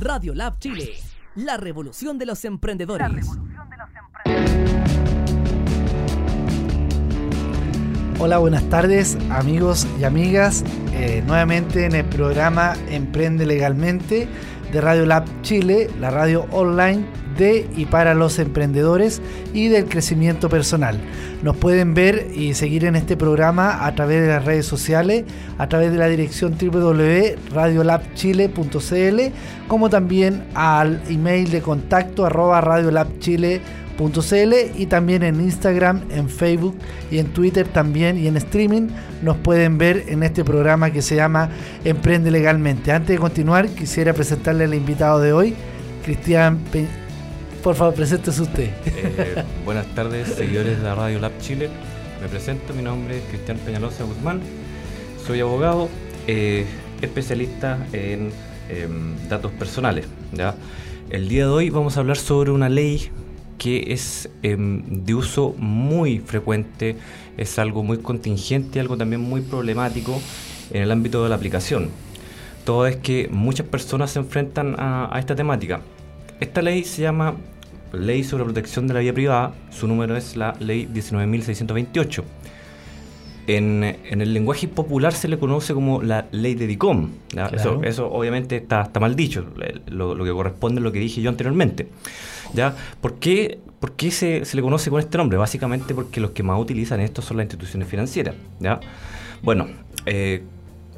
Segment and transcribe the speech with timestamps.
[0.00, 0.94] Radio Lab Chile,
[1.34, 3.26] la revolución de los emprendedores.
[8.18, 10.64] Hola, buenas tardes amigos y amigas.
[10.92, 14.28] Eh, nuevamente en el programa Emprende Legalmente
[14.72, 17.04] de Radio Lab Chile, la radio online
[17.36, 19.20] de y para los emprendedores
[19.52, 21.00] y del crecimiento personal.
[21.42, 25.24] Nos pueden ver y seguir en este programa a través de las redes sociales,
[25.58, 29.20] a través de la dirección www.radiolabchile.cl,
[29.68, 32.60] como también al email de contacto arroba
[33.96, 36.76] radiolabchile.cl y también en Instagram, en Facebook
[37.10, 38.88] y en Twitter también y en streaming
[39.22, 41.50] nos pueden ver en este programa que se llama
[41.84, 42.92] Emprende Legalmente.
[42.92, 45.54] Antes de continuar, quisiera presentarle al invitado de hoy,
[46.04, 46.58] Cristian
[47.62, 48.70] Por favor, preséntese usted.
[48.86, 51.68] Eh, buenas tardes, seguidores de la Radio Lab Chile.
[52.20, 54.40] Me presento, mi nombre es Cristian Peñalosa Guzmán.
[55.26, 55.88] Soy abogado,
[56.26, 56.64] eh,
[57.02, 58.30] especialista en
[58.68, 60.06] em, datos personales.
[60.32, 60.54] ¿ya?
[61.10, 63.10] El día de hoy vamos a hablar sobre una ley
[63.58, 66.96] que es em, de uso muy frecuente,
[67.36, 70.20] es algo muy contingente, algo también muy problemático
[70.70, 71.90] en el ámbito de la aplicación.
[72.64, 75.80] Todo es que muchas personas se enfrentan a, esta temática.
[76.40, 77.36] Esta ley se llama
[77.92, 82.24] Ley sobre Protección de la Vida Privada, su número es la Ley 19.628.
[83.46, 87.10] En, en, el lenguaje popular se le conoce como la ley de DICOM.
[87.82, 89.46] Eso, obviamente está, está mal dicho,
[89.86, 91.88] lo, lo, que corresponde a lo que dije yo anteriormente.
[92.54, 92.74] ¿ya?
[93.00, 93.60] ¿Por qué,
[94.10, 95.38] se, le conoce con este nombre?
[95.38, 98.34] Básicamente porque los que más utilizan esto son las instituciones financieras.
[98.58, 98.80] ¿ya?
[99.42, 99.68] Bueno,
[100.06, 100.42] eh,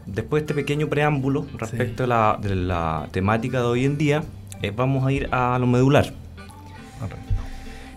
[0.06, 4.22] después de este pequeño preámbulo respecto a la, de la temática de hoy en día,
[4.62, 6.12] eh, vamos a ir a lo medular.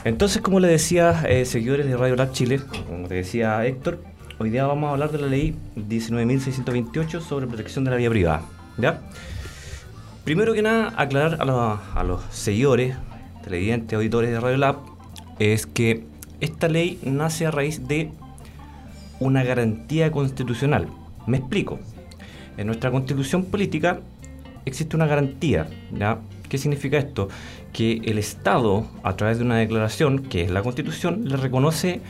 [0.04, 4.04] Entonces, como le decía, eh, seguidores de Radio Lab Chile, como te decía Héctor,
[4.42, 8.42] hoy día vamos a hablar de la ley 19.628 sobre protección de la vida privada.
[8.80, 9.00] ¿ya?
[10.24, 12.96] Primero que nada, aclarar a, a los seguidores
[13.44, 14.78] televidentes, auditores de Radio Lab,
[15.38, 16.06] es que
[16.40, 18.10] esta ley nace a raíz de
[19.20, 20.88] una garantía constitucional.
[21.28, 21.80] Me explico.
[22.58, 24.00] En nuestra constitución política
[24.66, 25.68] existe una garantía.
[25.92, 26.18] ¿ya?
[26.50, 27.30] ¿Qué significa esto?
[27.74, 32.02] Que el Estado, a través de una declaración, que es la constitución, le reconoce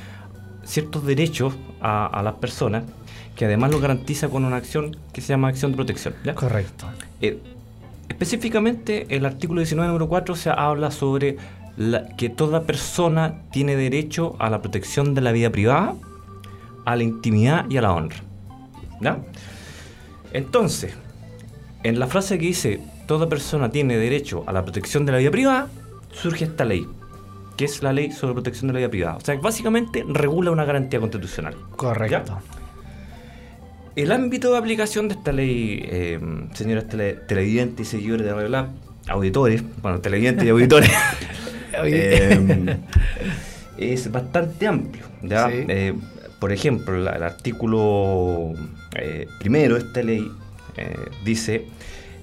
[0.72, 2.84] ciertos derechos a, las personas,
[3.36, 6.16] que además lo garantiza con una acción que se llama acción de protección.
[6.36, 6.88] Correcto.
[7.22, 7.40] Eh,
[8.12, 11.38] Específicamente, el artículo 19, número 4, se habla sobre
[12.18, 15.96] que toda persona tiene derecho a la protección de la vida privada,
[16.86, 18.18] a la intimidad y a la honra.
[19.00, 19.20] ¿Ya?
[20.34, 20.94] Entonces,
[21.84, 25.32] en la frase que dice toda persona tiene derecho a la protección de la vida
[25.32, 25.68] privada,
[26.12, 26.86] surge esta ley,
[27.62, 29.18] que es la ley sobre protección de la vida privada.
[29.18, 31.56] O sea, básicamente regula una garantía constitucional.
[31.76, 32.40] Correcto.
[33.96, 36.20] El ámbito de aplicación de esta ley, eh,
[36.54, 38.70] señores televidentes y seguidores de Lab,
[39.08, 40.90] auditores, bueno, televidentes y auditores,
[41.86, 42.78] eh,
[43.78, 45.06] es bastante amplio.
[45.22, 45.94] Eh,
[46.40, 48.54] por ejemplo, el artículo
[49.38, 50.32] primero de esta ley
[51.24, 51.68] dice,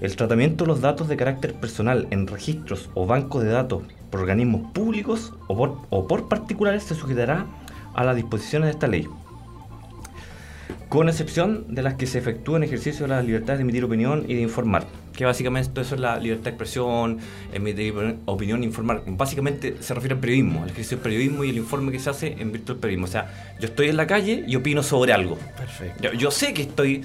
[0.01, 4.21] el tratamiento de los datos de carácter personal en registros o bancos de datos por
[4.21, 7.45] organismos públicos o por, o por particulares se sujetará
[7.93, 9.07] a las disposiciones de esta ley
[10.89, 14.33] con excepción de las que se efectúan ejercicio de la libertad de emitir opinión y
[14.33, 14.87] de informar.
[15.15, 17.19] Que básicamente eso es la libertad de expresión,
[17.53, 17.93] emitir
[18.25, 19.03] opinión, informar.
[19.05, 22.35] Básicamente se refiere al periodismo, al ejercicio del periodismo y el informe que se hace
[22.39, 23.05] en virtud del periodismo.
[23.05, 25.37] O sea, yo estoy en la calle y opino sobre algo.
[25.57, 26.11] Perfecto.
[26.13, 27.03] Yo, sé que estoy,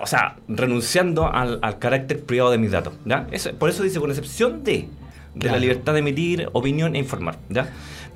[0.00, 2.94] o sea, renunciando al, carácter privado de mis datos.
[3.04, 3.26] ¿ya?
[3.30, 4.88] Eso, por eso dice, con excepción de,
[5.34, 7.38] de la libertad de emitir opinión e informar.
[7.48, 7.68] ¿ya?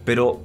[0.05, 0.41] Pero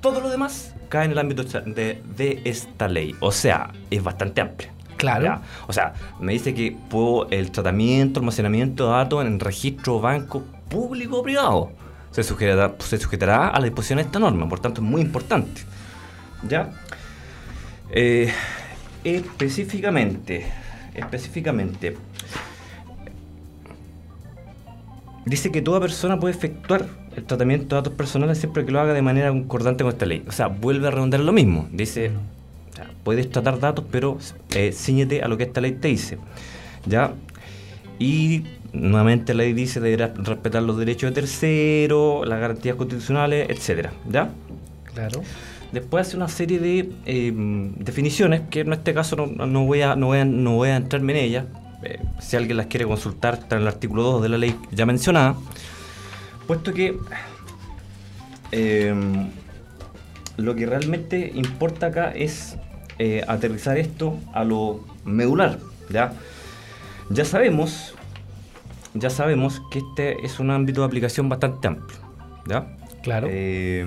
[0.00, 3.14] todo lo demás cae en el ámbito de, esta ley.
[3.20, 4.70] O sea, es bastante amplia.
[4.96, 5.40] Claro.
[5.66, 11.18] O sea, me dice que puedo, el tratamiento, almacenamiento de datos en registro banco público
[11.18, 11.72] o privado
[12.12, 14.48] se sujetará, se sujetará a la disposición de esta norma.
[14.48, 15.62] Por tanto, es muy importante.
[16.46, 16.70] ¿Ya?
[17.90, 18.32] Eh,
[19.02, 20.46] específicamente,
[20.94, 21.96] específicamente,
[25.24, 26.86] dice que toda persona puede efectuar
[27.16, 30.24] el tratamiento de datos personales siempre que lo haga de manera concordante con esta ley.
[30.26, 31.68] O sea, vuelve a redondar lo mismo.
[31.72, 32.10] Dice,
[33.04, 34.18] puedes tratar datos, pero
[34.54, 36.18] eh, ciñete a lo que esta ley te dice.
[36.86, 37.12] ¿Ya?
[37.98, 43.92] Y nuevamente la ley dice deberá respetar los derechos de terceros, las garantías constitucionales, etcétera.
[44.10, 44.30] ¿Ya?
[44.94, 45.22] Claro.
[45.72, 50.06] Después hace una serie de em, definiciones que en este caso no, voy a, no,
[50.06, 51.44] voy a, no voy a entrarme en ellas.
[51.82, 54.86] Eh, si alguien las quiere consultar, está en el artículo 2 de la ley ya
[54.86, 55.34] mencionada
[56.46, 56.98] puesto que
[58.50, 59.30] em,
[60.36, 62.56] lo que realmente importa acá es
[62.98, 65.58] eh, aterrizar esto a lo medular.
[65.88, 66.12] ¿ya?
[67.10, 67.94] ya sabemos
[68.94, 71.98] ya sabemos que este es un ámbito de aplicación bastante amplio.
[72.46, 72.76] ¿ya?
[73.02, 73.28] Claro.
[73.30, 73.86] Eh,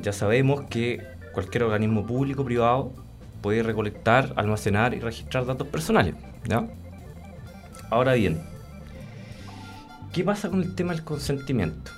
[0.00, 1.02] ya sabemos que
[1.32, 2.92] cualquier organismo público o privado
[3.40, 6.14] puede recolectar, almacenar y registrar datos personales.
[6.44, 6.66] ¿ya?
[7.90, 8.40] Ahora bien,
[10.12, 11.90] ¿qué pasa con el tema del consentimiento?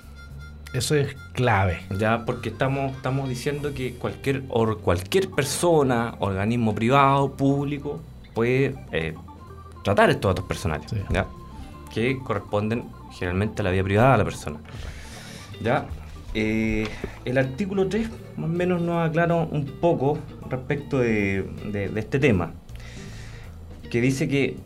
[0.73, 1.79] Eso es clave.
[1.97, 8.01] Ya, porque estamos, estamos diciendo que cualquier, or, cualquier persona, organismo privado, público,
[8.33, 9.15] puede eh,
[9.83, 10.97] tratar estos datos personales, Sí.
[11.11, 11.27] ¿ya?
[11.93, 12.83] que corresponden
[13.13, 14.59] generalmente a la vida privada de la persona.
[15.61, 15.85] ¿ya?
[16.35, 16.87] Eh,
[17.23, 22.19] el artículo 3 más o menos nos aclara un poco respecto de, de- de este
[22.19, 22.53] tema,
[23.89, 24.57] que dice que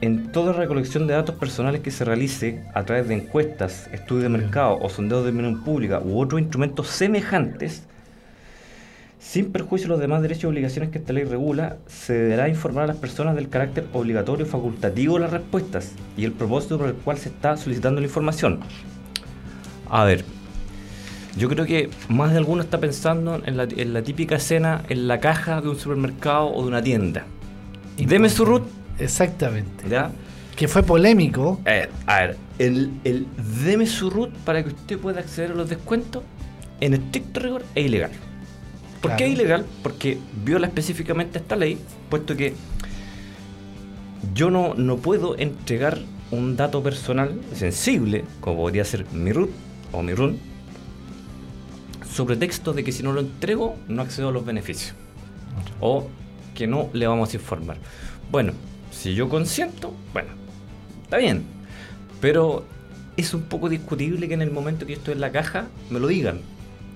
[0.00, 4.28] en toda recolección de datos personales que se realice a través de encuestas, estudios de
[4.30, 7.82] mercado o sondeos de opinión pública u otros instrumentos semejantes,
[9.18, 12.84] sin perjuicio de los demás derechos y obligaciones que esta ley regula, se deberá informar
[12.84, 16.86] a las personas del carácter obligatorio y facultativo de las respuestas y el propósito por
[16.88, 18.60] el cual se está solicitando la información.
[19.90, 20.24] A ver,
[21.38, 25.08] yo creo que más de alguno está pensando en la, en la típica escena en
[25.08, 27.24] la caja de un supermercado o de una tienda.
[27.96, 28.64] Deme su root,
[28.98, 29.88] Exactamente.
[29.88, 30.10] ¿ya?
[30.56, 31.60] Que fue polémico.
[31.64, 33.26] Eh, a ver, el, el
[33.64, 36.22] deme su root para que usted pueda acceder a los descuentos,
[36.80, 38.10] en estricto rigor, es ilegal.
[39.00, 39.64] ¿Por qué es ilegal?
[39.82, 42.54] Porque viola específicamente esta ley, puesto que
[44.34, 45.98] yo no, no puedo entregar
[46.32, 49.50] un dato personal sensible, como podría ser mi root
[49.92, 50.38] o mi run,
[52.18, 54.92] sobre texto de que si no lo entrego, no accedo a los beneficios.
[55.78, 56.08] O
[56.52, 57.76] que no le vamos a informar.
[58.32, 58.54] Bueno,
[58.90, 60.30] si yo consiento, bueno,
[61.04, 61.44] está bien.
[62.20, 62.64] Pero
[63.16, 66.00] es un poco discutible que en el momento que yo estoy en la caja me
[66.00, 66.40] lo digan.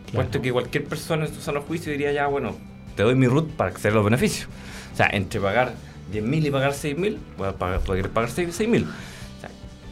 [0.06, 0.24] Claro.
[0.26, 2.56] Puesto que cualquier persona en su sano juicio diría ya, bueno,
[2.96, 4.48] te doy mi root para acceder a los beneficios.
[4.92, 5.74] O sea, entre pagar
[6.12, 8.86] 10.000 y pagar 6.000, voy a pagar, poder pagar 6.000.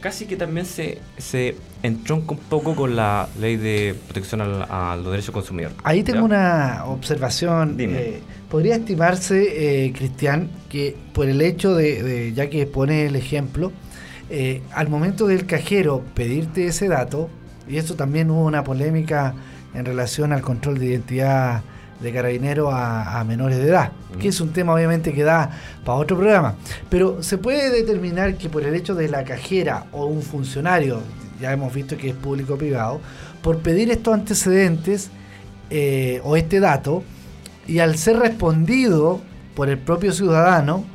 [0.01, 4.95] Casi que también se, se entronca un poco con la ley de protección al- a
[4.95, 5.77] los derechos consumidores.
[5.83, 6.25] Ahí tengo ¿ya?
[6.25, 7.77] una observación.
[7.77, 7.97] Dime.
[7.99, 8.19] eh,
[8.49, 13.71] Podría estimarse, eh, Cristian, que por el hecho de, de- ya que pone el ejemplo,
[14.29, 17.29] eh, al momento del cajero pedirte ese dato,
[17.69, 19.33] y eso también hubo una polémica
[19.73, 21.61] en relación al control de identidad
[22.01, 25.51] de carabinero a, a menores de edad, que es un tema obviamente que da
[25.85, 26.55] para otro programa,
[26.89, 31.01] pero se puede determinar que por el hecho de la cajera o un funcionario,
[31.39, 33.01] ya hemos visto que es público o privado,
[33.41, 35.09] por pedir estos antecedentes
[35.69, 37.03] eh, o este dato,
[37.67, 39.21] y al ser respondido
[39.55, 40.85] por el propio ciudadano,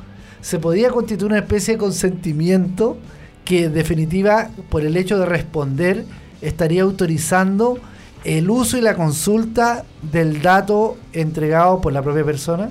[0.40, 2.98] se podía constituir una especie de consentimiento
[3.44, 6.04] que en definitiva, por el hecho de responder,
[6.42, 7.78] estaría autorizando
[8.26, 12.70] el uso y la consulta del dato entregado por la propia persona.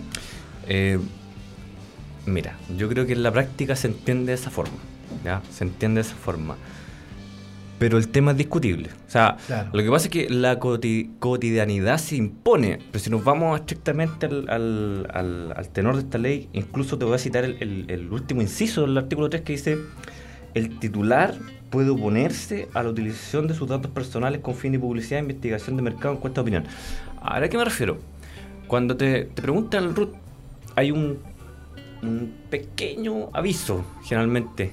[0.67, 0.99] Eh,
[2.25, 4.77] mira, yo creo que en la práctica se entiende de esa forma.
[5.23, 5.41] ¿ya?
[5.51, 6.55] Se entiende de esa forma.
[7.77, 8.89] Pero el tema es discutible.
[9.07, 9.69] O sea, Claro.
[9.73, 12.79] lo que pasa es que la coti- cotidianidad se impone.
[12.91, 17.03] Pero si nos vamos estrictamente al, al- al- al tenor de esta ley, incluso te
[17.03, 19.77] voy a citar el, el- el último inciso del artículo 3 que dice:
[20.53, 21.35] el titular
[21.75, 25.81] puede oponerse a la utilización de sus datos personales con fin de publicidad, investigación de
[25.81, 26.63] mercado, encuesta de opinión.
[27.21, 27.97] ¿Ahora a qué me refiero?
[28.67, 30.13] Cuando te, te preguntan el root,
[30.77, 31.19] hay un,
[32.01, 34.71] un pequeño aviso, generalmente,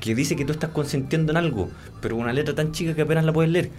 [0.00, 1.70] que dice que tú estás consintiendo en algo,
[2.00, 3.70] pero una letra tan chica que apenas la puedes leer,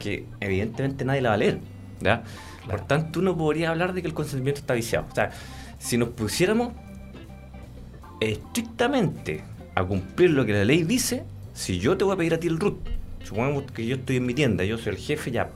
[0.00, 1.60] que evidentemente nadie la va a leer.
[2.00, 2.24] ¿ya?
[2.68, 5.06] Por tanto, uno podría hablar de que el consentimiento está viciado.
[5.08, 5.30] O sea,
[5.78, 6.72] si nos pusiéramos
[8.18, 9.44] estrictamente
[9.76, 11.22] a cumplir lo que la ley dice,
[11.58, 12.76] si yo te voy a pedir a ti el root,
[13.24, 15.50] supongamos que yo estoy en mi tienda, yo soy el jefe, ya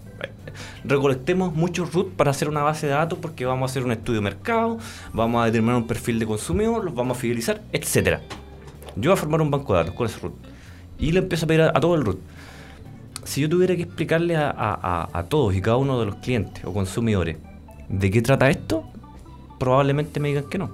[0.82, 4.18] recolectemos muchos root para hacer una base de datos porque vamos a hacer un estudio
[4.18, 4.78] de mercado,
[5.12, 8.20] vamos a determinar un perfil de consumidor, los vamos a fidelizar, etcétera.
[8.96, 10.34] Yo voy a formar un banco de datos con ese root
[10.98, 12.18] y le empiezo a pedir a, a todo el root.
[13.22, 17.36] Si yo tuviera que explicarle a todos y cada uno de los clientes o consumidores
[17.88, 18.90] de qué trata esto,
[19.60, 20.72] probablemente me digan que no.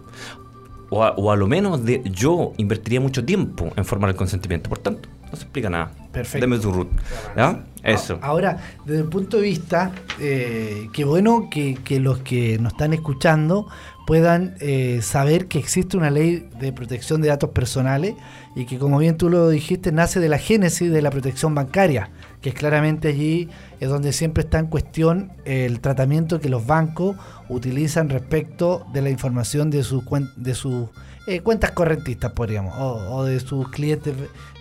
[0.90, 4.70] O a, o a lo menos de, yo invertiría mucho tiempo en formar el consentimiento.
[4.70, 5.90] Por tanto, no se explica nada.
[6.12, 6.46] Perfecto.
[6.46, 6.88] Deme su root.
[7.36, 7.64] ¿Ya?
[7.82, 8.18] Eso.
[8.22, 12.72] A- Ahora, desde el punto de vista, eh, qué bueno que, que los que nos
[12.72, 13.66] están escuchando
[14.06, 18.14] puedan eh, saber que existe una ley de protección de datos personales
[18.56, 22.08] y que, como bien tú lo dijiste, nace de la génesis de la protección bancaria,
[22.40, 27.16] que es claramente allí es donde siempre está en cuestión el tratamiento que los bancos
[27.48, 30.04] utilizan respecto de la información de sus
[30.36, 30.88] de sus
[31.26, 34.14] eh, cuentas correntistas, podríamos, o, o de sus clientes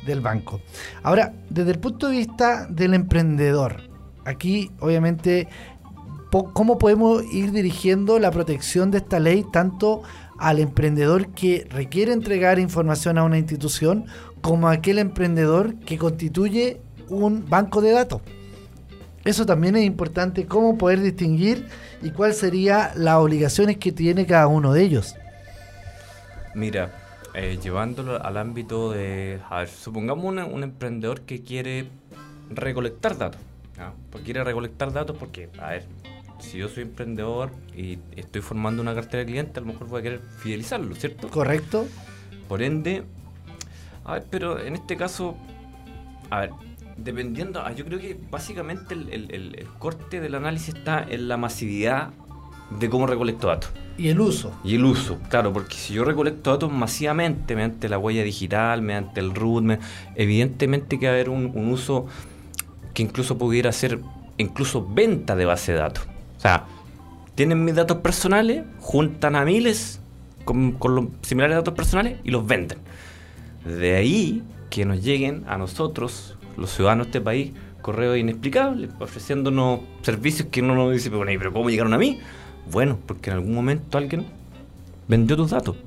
[0.06, 0.62] del banco.
[1.03, 3.82] Ahora, desde el punto de vista del emprendedor,
[4.25, 5.48] aquí obviamente,
[6.53, 10.03] ¿cómo podemos ir dirigiendo la protección de esta ley tanto
[10.38, 14.06] al emprendedor que requiere entregar información a una institución
[14.41, 16.79] como aquel emprendedor que constituye
[17.10, 18.22] un banco de datos.
[19.27, 21.67] Eso también es importante, cómo poder distinguir
[22.01, 25.15] y cuáles serían las obligaciones que tiene cada uno de ellos.
[26.55, 26.93] Mira,
[27.34, 31.89] eh, llevándolo al ámbito de, a ver, supongamos un emprendedor que quiere
[32.50, 33.41] recolectar datos.
[34.12, 35.86] Pues quiere recolectar datos porque, a ver,
[36.39, 40.00] si yo soy emprendedor y estoy formando una cartera de clientes, a lo mejor voy
[40.00, 41.27] a querer fidelizarlo, ¿cierto?
[41.27, 41.86] Correcto.
[42.48, 43.03] Por ende,
[44.05, 45.36] a ver, pero en este caso,
[46.29, 46.51] a ver,
[46.98, 52.10] dependiendo, ah, yo creo que básicamente el, corte del análisis está en la masividad
[52.80, 53.72] de cómo recolecto datos.
[53.98, 54.54] Y el uso.
[54.63, 59.20] Y el uso, claro, porque si yo recolecto datos masivamente, mediante la huella digital, mediante
[59.20, 59.80] el root,
[60.16, 62.06] evidentemente que va a haber un, uso
[62.94, 64.00] que incluso pudiera ser
[64.38, 66.06] incluso venta de base de datos.
[66.38, 66.66] O sea,
[67.36, 70.00] tienen mis datos personales, juntan a miles
[70.46, 72.77] con, con los similares datos personales y los venden.
[73.66, 79.79] De ahí que nos lleguen a nosotros los ciudadanos de este país correos inexplicables, ofreciéndonos
[80.01, 82.19] servicios que uno nos dice, pero, pero ¿cómo llegaron a mí?
[82.71, 84.25] Bueno, porque en algún momento alguien
[85.07, 85.77] vendió tus datos,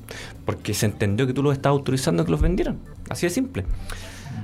[0.47, 2.79] porque se entendió que tú los estabas autorizando a que los vendieran.
[3.09, 3.67] Así de simple.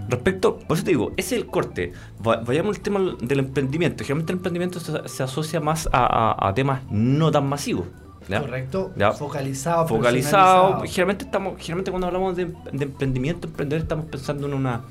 [0.09, 1.93] Respecto, por eso te digo, ese es el corte.
[2.19, 4.05] Vayamos al tema del emprendimiento.
[4.05, 4.79] Generalmente el emprendimiento
[5.09, 7.87] se, asocia más a, temas no tan masivos.
[8.29, 8.93] Correcto.
[9.17, 9.89] Focalizado.
[9.89, 10.83] Focalizado.
[10.83, 14.83] Generalmente, estamos, generalmente cuando hablamos de, de emprendimiento, emprender, estamos pensando en una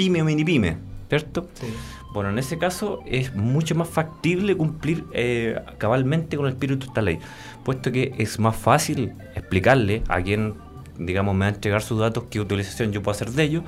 [0.00, 0.78] pyme o mini pyme,
[1.10, 1.46] ¿cierto?
[1.52, 1.66] Sí.
[2.14, 6.86] Bueno, en ese caso es mucho más factible cumplir eh, cabalmente con el espíritu de
[6.86, 7.18] esta ley,
[7.64, 10.54] puesto que es más fácil explicarle a quien,
[10.98, 13.64] digamos, me va a entregar sus datos qué utilización yo puedo hacer de ellos,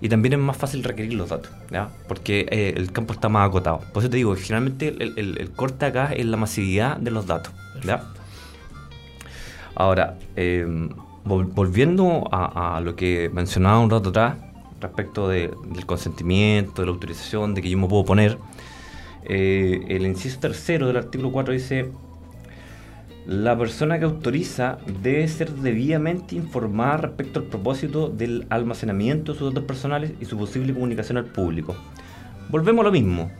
[0.00, 1.88] y también es más fácil requerir los datos, ¿ya?
[2.06, 3.80] porque eh, el campo está más acotado.
[3.92, 7.52] Por eso te digo, generalmente el, corte acá es la masividad de los datos.
[7.82, 8.04] ¿ya?
[9.74, 10.64] Ahora, eh,
[11.24, 14.36] volviendo a, a, lo que mencionaba un rato atrás,
[14.80, 15.56] respecto del
[15.86, 18.38] consentimiento, de la autorización, de que yo me puedo poner.
[19.24, 21.90] Eh, el inciso tercero del artículo 4 dice,
[23.26, 29.52] la persona que autoriza debe ser debidamente informada respecto al propósito del almacenamiento de sus
[29.52, 31.76] datos personales y su posible comunicación al público.
[32.48, 33.30] Volvemos a lo mismo.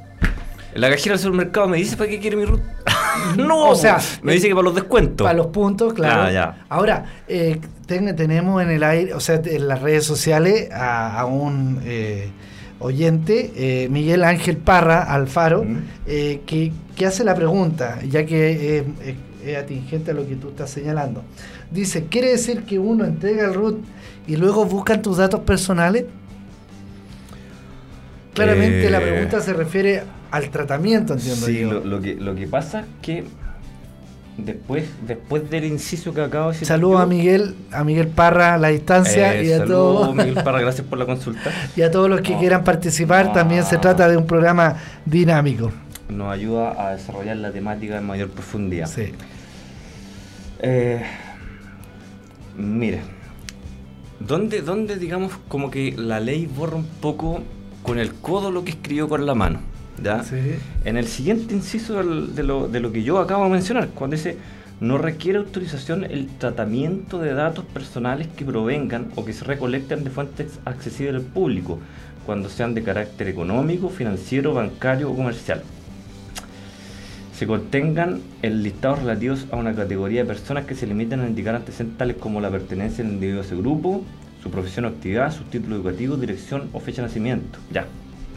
[0.75, 2.61] La cajera del supermercado me dice para qué quiere mi root.
[3.39, 5.25] no, o sea, me dice que para los descuentos.
[5.25, 6.39] Para los puntos, claro.
[6.39, 11.81] Ah, Ahora, eh, tenemos en el aire, o sea, en las redes sociales a, un
[11.85, 12.29] eh,
[12.79, 15.65] oyente, eh, Miguel Ángel Parra Alfaro,
[16.07, 16.73] que,
[17.07, 18.85] hace la pregunta, ya que
[19.45, 21.25] es atingente a lo que tú estás señalando.
[21.71, 23.79] Dice, ¿quiere decir que uno entrega el root
[24.27, 26.05] y luego buscan tus datos personales?
[28.35, 32.81] Claramente la pregunta se refiere al tratamiento, entiendo sí, Lo, lo, que, lo que pasa
[32.81, 33.25] es que
[34.39, 36.69] después, después del inciso que acabo de decir.
[36.69, 40.15] Saludos a Miguel, a Miguel Parra a la distancia eh, y a todos.
[40.15, 41.51] Miguel Parra, gracias por la consulta.
[41.77, 45.71] Y a todos los que quieran participar, también se trata de un programa dinámico.
[46.09, 48.87] Nos ayuda a desarrollar la temática en mayor profundidad.
[48.87, 49.13] Sí.
[50.61, 51.03] Eh,
[52.57, 53.01] mire,
[54.19, 57.43] ¿dónde, ¿dónde, digamos, como que la ley borra un poco
[57.83, 59.61] con el codo lo que escribió con la mano?
[60.85, 64.37] En el siguiente inciso de, lo, de lo que yo acabo de mencionar, cuando dice
[64.81, 70.11] no requiere autorización el tratamiento de datos personales que provengan o que se recolecten de
[70.11, 71.81] fuentes accesibles al público,
[72.25, 75.63] cuando sean de carácter económico, financiero, bancario o comercial.
[77.35, 81.55] Se contengan el listado relativos a una categoría de personas que se limitan a indicar
[81.55, 84.05] antecedentes tales como la pertenencia del individuo a ese grupo,
[84.43, 87.59] su profesión o actividad, su título educativo, dirección o fecha de nacimiento.
[87.73, 87.87] Ya,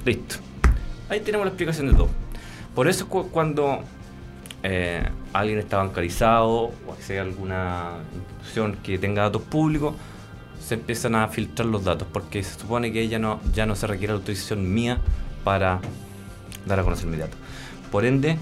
[0.06, 0.51] listo.
[1.12, 2.08] Ahí tenemos la explicación de todo.
[2.74, 3.82] Por eso cuando
[4.64, 5.04] eh,
[5.34, 9.94] alguien está bancarizado o sea alguna institución que tenga datos públicos,
[10.66, 13.88] se empiezan a filtrar los datos porque se supone que ya no, ya no se
[13.88, 15.00] requiere la autorización mía
[15.44, 15.82] para
[16.66, 17.38] dar a conocer mi datos.
[17.92, 18.38] Por ende,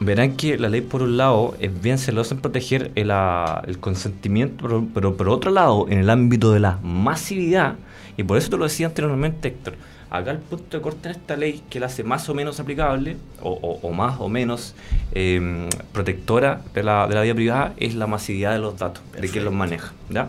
[0.00, 4.66] verán que la ley por un lado es bien celosa en proteger el, ah, consentimiento,
[4.66, 7.76] pero, pero, por otro lado, en el ámbito de la masividad,
[8.18, 9.76] y por eso te lo decía anteriormente Héctor,
[10.10, 13.16] Acá el punto de corte en esta ley que la hace más o menos aplicable,
[13.42, 14.74] o, más o menos
[15.12, 19.28] em, protectora de la, de la, vida privada, es la masividad de los datos, de
[19.28, 19.92] quien los maneja.
[20.08, 20.28] ¿ya?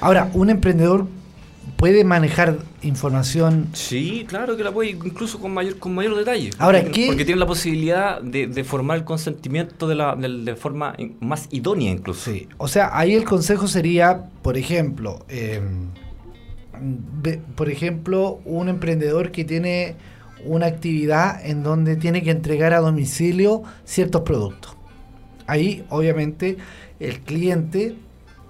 [0.00, 1.06] Ahora, un emprendedor
[1.76, 3.68] puede manejar información.
[3.72, 6.50] Sí, claro que la puede, incluso con mayor con mayor detalle.
[6.58, 11.46] Ahora, porque, porque tiene la posibilidad de, formar el consentimiento de, la, de, forma más
[11.50, 12.32] idónea, incluso.
[12.32, 15.60] Sí, o sea, ahí el consejo sería, por ejemplo, eh,
[17.54, 19.96] por ejemplo, un emprendedor que tiene
[20.44, 24.76] una actividad en donde tiene que entregar a domicilio ciertos productos.
[25.46, 26.58] ahí obviamente
[27.00, 27.96] el cliente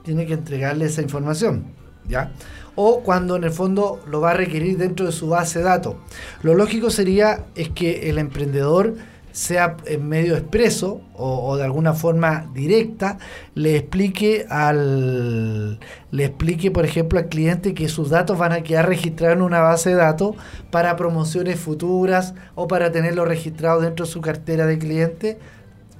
[0.04, 1.64] tiene que entregarle esa información,
[2.08, 2.32] ¿ya?
[2.74, 5.96] O cuando en el fondo lo va a requerir dentro de su base de datos.
[6.42, 8.94] Lo lógico sería es que el emprendedor
[9.32, 13.18] sea en medio expreso o, de alguna forma directa,
[13.54, 15.78] le explique al
[16.10, 19.60] le explique, por ejemplo, al cliente que sus datos van a quedar registrados en una
[19.60, 20.36] base de datos
[20.70, 25.38] para promociones futuras o para tenerlo registrado dentro de su cartera de cliente.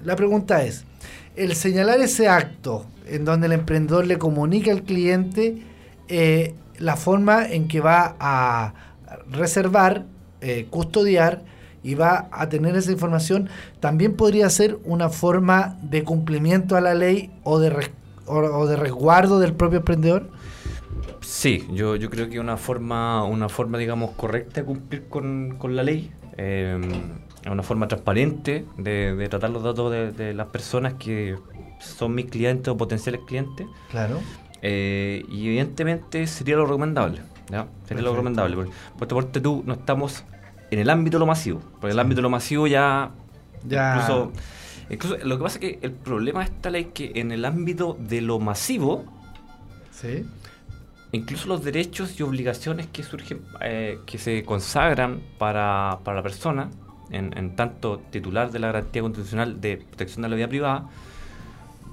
[0.04, 0.84] La pregunta es,
[1.36, 5.62] el señalar ese acto en donde el emprendedor le comunica al cliente
[6.08, 8.74] eh, la forma en que va a
[9.30, 10.04] reservar,
[10.40, 11.42] eh, custodiar,
[11.82, 13.48] y va a tener esa información,
[13.80, 17.90] también podría ser una forma de cumplimiento a la ley o de,
[18.26, 20.28] o, de resguardo del propio emprendedor?
[21.20, 25.76] Sí, yo, yo creo que una forma, una forma, digamos, correcta de cumplir con, con
[25.76, 26.78] la ley, eh,
[27.50, 31.36] una forma transparente de, tratar los datos de, las personas que
[31.80, 33.66] son mis clientes o potenciales clientes.
[33.90, 34.20] Claro.
[34.62, 37.20] Eh, y evidentemente sería lo recomendable.
[37.86, 38.56] Sería lo recomendable.
[38.98, 40.24] Porque, por tú no estamos
[40.70, 41.60] en el ámbito de lo masivo.
[41.80, 43.10] Porque el ámbito de lo masivo ya.
[43.66, 44.30] ya...
[44.90, 47.44] Incluso, lo que pasa es que el problema de esta ley es que en el
[47.44, 49.04] ámbito de lo masivo.
[49.90, 50.24] Sí.
[51.12, 56.70] Incluso los derechos y obligaciones que surgen, eh, que se consagran para, para la persona,
[57.10, 60.88] en, tanto titular de la garantía constitucional de protección de la vida privada,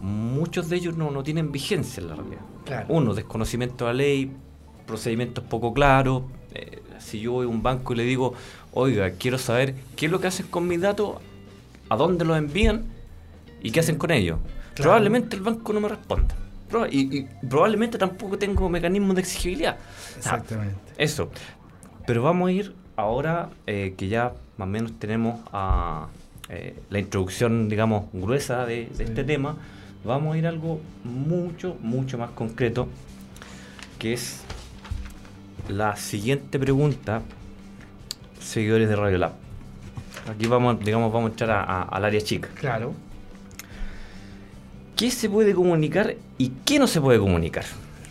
[0.01, 2.85] muchos de ellos no, no tienen vigencia en la realidad.
[2.89, 4.31] Uno, desconocimiento de la ley,
[4.85, 6.23] procedimientos poco claros.
[6.53, 8.33] Eh, si yo voy a un banco y le digo,
[8.75, 11.17] oiga, quiero saber qué es lo que hacen con mis datos,
[11.89, 12.83] a dónde los envían
[13.63, 14.37] y qué hacen con ellos.
[14.75, 16.35] Probablemente el banco no me responda.
[16.91, 19.77] Y, probablemente tampoco tengo mecanismos de exigibilidad.
[20.17, 20.75] Exactamente.
[20.97, 21.31] eso.
[22.05, 26.07] Pero vamos a ir ahora eh, que ya más o menos tenemos a,
[26.49, 29.55] eh, la introducción, digamos, gruesa de, este tema,
[30.03, 32.87] vamos a ir a algo mucho, mucho más concreto,
[33.99, 34.41] que es
[35.69, 37.21] la siguiente pregunta
[38.45, 39.33] seguidores de Radio Lab.
[40.29, 42.49] Aquí vamos, digamos, vamos a entrar al área chica.
[42.55, 42.93] Claro.
[44.95, 47.65] ¿Qué se puede comunicar y qué no se puede comunicar?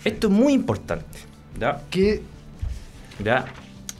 [0.04, 1.18] Esto es muy importante.
[1.58, 1.80] ¿ya?
[1.90, 2.22] ¿Qué
[3.22, 3.46] ¿Ya?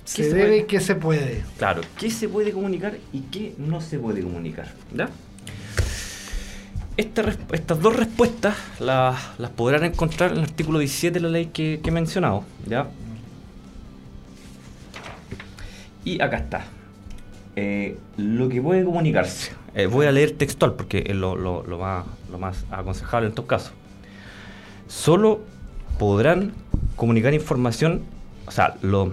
[0.05, 1.43] se, debe y qué se puede?
[1.57, 4.69] Claro, ¿qué se puede comunicar y qué no se puede comunicar?
[4.95, 5.09] ¿ya?
[6.97, 9.19] estas dos respuestas las,
[9.57, 12.45] podrán encontrar en el artículo 17 de la ley que, que he mencionado.
[12.67, 12.87] ¿ya?
[16.05, 16.65] Y acá está.
[17.57, 19.53] Eh, lo que puede comunicarse.
[19.75, 21.37] Eh, voy a leer textual porque es lo,
[21.79, 23.73] más, lo más aconsejable en estos casos.
[24.89, 25.41] Solo
[25.99, 26.53] podrán
[26.97, 28.03] comunicar información,
[28.47, 29.13] o sea, los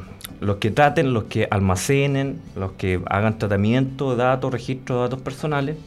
[0.60, 5.78] que traten, los que almacenen, los que hagan tratamiento de datos, registro de datos personales,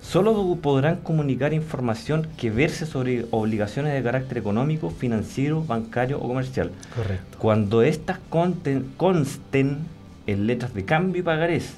[0.00, 6.70] solo podrán comunicar información que verse sobre obligaciones de carácter económico, financiero, bancario o comercial.
[6.94, 7.38] Correcto.
[7.38, 9.78] Cuando éstas consten
[10.26, 11.74] en letras de cambio y pagarés.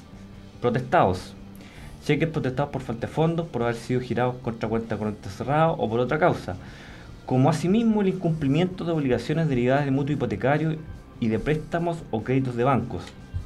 [0.61, 1.33] Protestados,
[2.05, 5.89] cheques protestados por falta de fondos, por haber sido girados contra cuenta corriente cerrada o
[5.89, 6.55] por otra causa,
[7.25, 10.77] como asimismo el incumplimiento de obligaciones derivadas de mutuo hipotecario
[11.19, 13.03] y de préstamos o créditos de bancos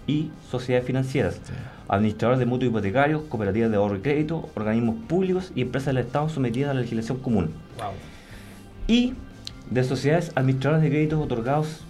[0.08, 1.40] y sociedades financieras,
[1.88, 6.30] administradores de mutuo hipotecarios, cooperativas de ahorro y crédito, organismos públicos y empresas del Estado
[6.30, 7.52] sometidas a la legislación común.
[8.88, 9.14] Y
[9.70, 11.84] de sociedades administradoras de créditos otorgados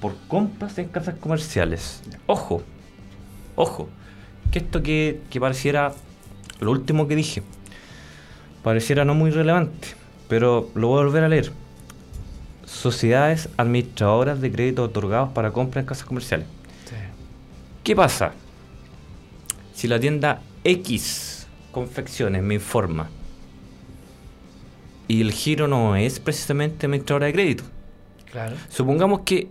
[0.00, 2.02] por compras en casas comerciales.
[2.26, 2.62] Ojo,
[3.56, 3.88] ojo,
[4.50, 5.92] que esto que, pareciera
[6.60, 7.42] lo último que dije,
[8.62, 9.88] pareciera no muy relevante,
[10.28, 11.52] pero lo voy a volver a leer.
[12.64, 16.46] Sociedades administradoras de créditos otorgados para compras en casas comerciales.
[17.82, 18.32] ¿Qué pasa?
[19.74, 23.10] Si la tienda X Confecciones me informa
[25.08, 27.64] y el giro no es precisamente administradora de crédito.
[28.30, 28.56] Claro.
[28.68, 29.48] Supongamos que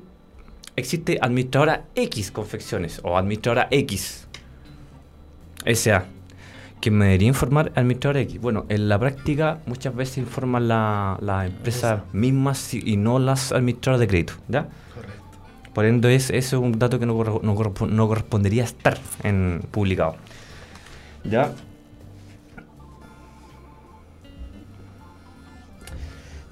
[0.75, 4.27] existe administradora X confecciones o administradora X
[5.65, 6.05] SA.
[6.81, 8.41] que me debería informar administradora X?
[8.41, 14.01] Bueno, en la práctica muchas veces informan las la empresas mismas y no las administradoras
[14.01, 14.67] de crédito, ¿ya?
[14.93, 15.23] Correcto.
[15.73, 17.55] Por ende, es, eso es un dato que no, no,
[18.07, 20.15] correspondería estar en publicado.
[21.23, 21.53] ¿Ya?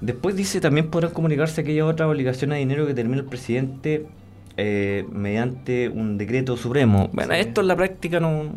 [0.02, 4.04] Después dice, también podrán comunicarse aquellas otras obligaciones de dinero que termina el presidente
[4.56, 7.08] eh, mediante un decreto supremo.
[7.12, 8.52] Bueno, esto en la práctica no,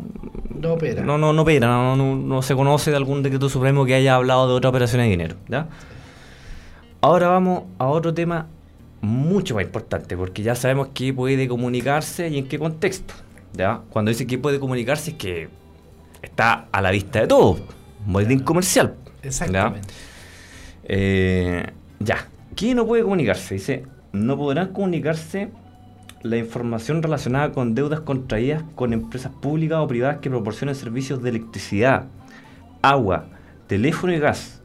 [0.60, 1.02] no opera.
[1.02, 4.54] No, no, no opera, no, se conoce de algún decreto supremo que haya hablado de
[4.54, 5.36] otra operación de dinero.
[5.48, 5.68] ¿ya?
[7.00, 8.48] Ahora vamos a otro tema
[9.00, 13.14] mucho más importante, porque ya sabemos que puede comunicarse y en qué contexto.
[13.52, 13.82] ¿ya?
[13.90, 15.48] Cuando dice que puede comunicarse es que
[16.22, 17.60] está a la vista de todo.
[18.04, 18.96] boletín comercial.
[19.22, 19.86] Exactamente.
[20.88, 21.66] Eh,
[22.00, 22.28] ya.
[22.54, 23.54] ¿Quién no puede comunicarse?
[23.54, 25.50] Dice, no podrán comunicarse
[26.22, 31.30] la información relacionada con deudas contraídas con empresas públicas o privadas que proporcionen servicios de
[31.30, 32.06] electricidad,
[32.82, 33.26] agua,
[33.66, 34.62] teléfono y gas.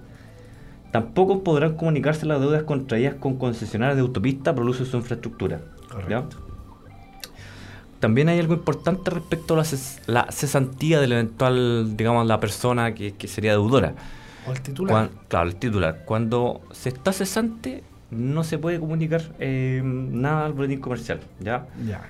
[0.92, 4.98] Tampoco podrán comunicarse las deudas contraídas con concesionarios de autopista por el uso de su
[4.98, 5.60] infraestructura.
[5.60, 6.22] ¿ya?
[6.22, 6.38] Correcto.
[8.00, 12.96] También hay algo importante respecto a la, ces- la cesantía del eventual, digamos, la persona
[12.96, 13.94] que, que sería deudora.
[14.48, 15.10] O el titular.
[15.28, 16.04] Claro, el titular.
[16.06, 21.68] Cuando se está cesante, no se puede comunicar eh, nada al boletín comercial, ¿ya?
[21.88, 22.02] Ya.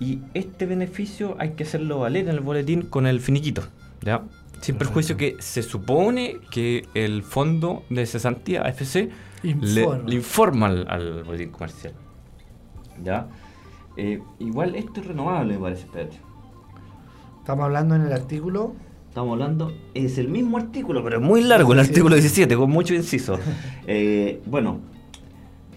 [0.00, 3.62] Y este beneficio hay que hacerlo valer en el boletín con el finiquito,
[4.02, 4.22] ¿ya?
[4.60, 9.10] Sin perjuicio que se supone que el fondo de cesantía, AFC,
[9.42, 10.08] le, Informa.
[10.08, 11.94] le informa al, al boletín comercial,
[13.02, 13.26] ¿ya?
[13.96, 15.86] Eh, igual esto es renovable, me parece.
[17.40, 18.74] Estamos hablando en el artículo.
[19.14, 22.96] Estamos hablando, es el mismo artículo, pero es muy largo el artículo 17, con muchos
[22.96, 23.38] incisos.
[23.86, 24.80] Eh, bueno,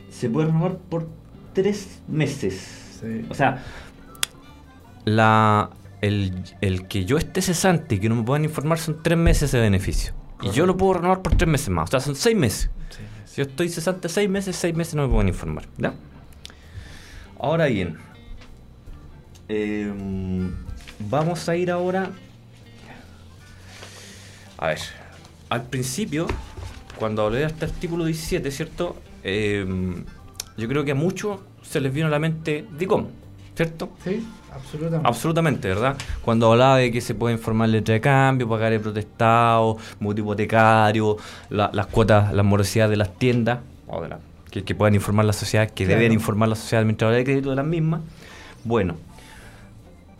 [0.09, 1.07] se puede renovar por
[1.53, 2.97] tres meses.
[2.99, 3.27] Sí.
[3.29, 3.63] O sea,
[5.05, 5.69] la,
[6.01, 9.51] el, el que yo esté cesante y que no me puedan informar son tres meses
[9.51, 10.15] de beneficio.
[10.41, 11.89] Y yo lo puedo renovar por tres meses más.
[11.89, 12.71] O sea, son seis meses.
[12.89, 15.65] Sí, Si yo estoy cesante seis meses, seis meses no me pueden informar.
[15.77, 15.93] ¿ya?
[17.39, 17.97] Ahora bien,
[19.47, 20.55] em,
[21.07, 22.09] vamos a ir ahora.
[24.57, 24.79] A ver,
[25.49, 26.27] al principio,
[26.97, 28.95] cuando hablé de este artículo 17, ¿cierto?
[29.23, 30.03] Em,
[30.57, 33.05] yo creo que a muchos se les vino a la mente DICOM,
[33.55, 33.91] ¿cierto?
[34.03, 35.07] Sí, absolutamente.
[35.07, 35.95] Absolutamente, ¿verdad?
[36.23, 41.17] Cuando hablaba de que se puede informar letra de cambio, pagar el protestado, mutuo hipotecario,
[41.49, 45.25] la- las cuotas, las morosidades de las tiendas, o de la- que, que puedan informar
[45.25, 45.99] las sociedades, que Claro.
[45.99, 48.01] deben informar las sociedades administradoras de crédito de las mismas.
[48.63, 48.95] Bueno,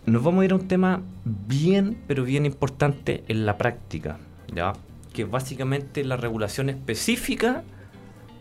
[0.05, 4.17] nos vamos a ir a un tema bien, pero bien importante en la práctica,
[4.53, 4.73] ¿ya?
[5.13, 7.63] Que es básicamente la regulación específica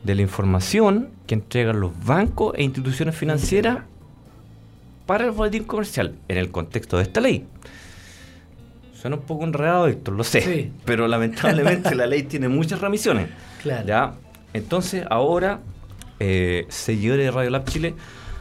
[0.02, 3.78] de la información que entregan los bancos e instituciones financieras
[5.06, 7.46] para el boletín comercial en el contexto de esta ley.
[8.94, 10.72] Suena un poco enredado, Héctor, lo sé, Sí.
[10.84, 13.28] pero lamentablemente la ley tiene muchas ramisiones.
[13.62, 13.86] Claro.
[13.86, 14.14] ¿ya?
[14.52, 15.60] Entonces, ahora,
[16.18, 17.94] eh, seguidores de Radio Lab Chile,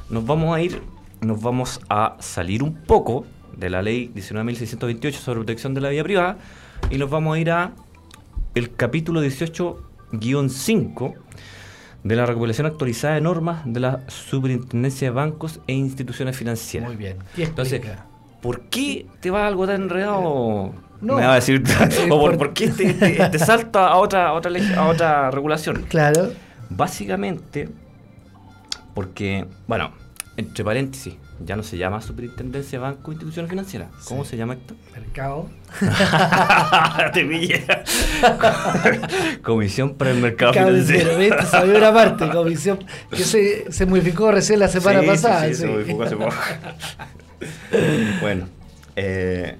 [0.10, 0.82] nos vamos a ir,
[1.22, 3.26] nos vamos a salir un poco
[3.58, 6.38] de la ley 19.628 sobre protección de la vida privada
[6.90, 7.72] y nos vamos a ir a
[8.56, 11.14] el capítulo 18-5
[12.04, 16.88] de la recopilación actualizada de normas de la Superintendencia de Bancos e Instituciones Financieras.
[16.90, 17.18] Muy bien.
[17.36, 17.82] ¿Qué Entonces?
[18.42, 20.72] ¿por qué te va algo tan enredado?
[21.02, 21.16] No.
[21.18, 24.28] Me va a decir, Eh, o por, por- qué te, te- te salta a otra,
[24.30, 25.84] a otra, a otra regulación.
[25.90, 26.32] Claro.
[26.70, 27.70] Básicamente,
[28.94, 29.92] porque, bueno,
[30.38, 33.90] entre paréntesis, ya no se llama Superintendencia de Banco e Instituciones Financieras.
[34.08, 34.32] ¿Cómo Sí.
[34.32, 34.76] se llama esto?
[34.94, 35.50] Mercado.
[37.14, 37.66] Te pillé.
[39.44, 41.18] Comisión para el Mercado Cable Financiero.
[41.18, 41.46] ¿viste?
[41.46, 42.80] Sabía una parte, comisión,
[43.12, 45.42] que se, se modificó recién la semana Sí, pasada.
[45.48, 46.34] sí, sí, se modificó hace poco.
[48.22, 48.48] bueno,
[48.96, 49.58] eh,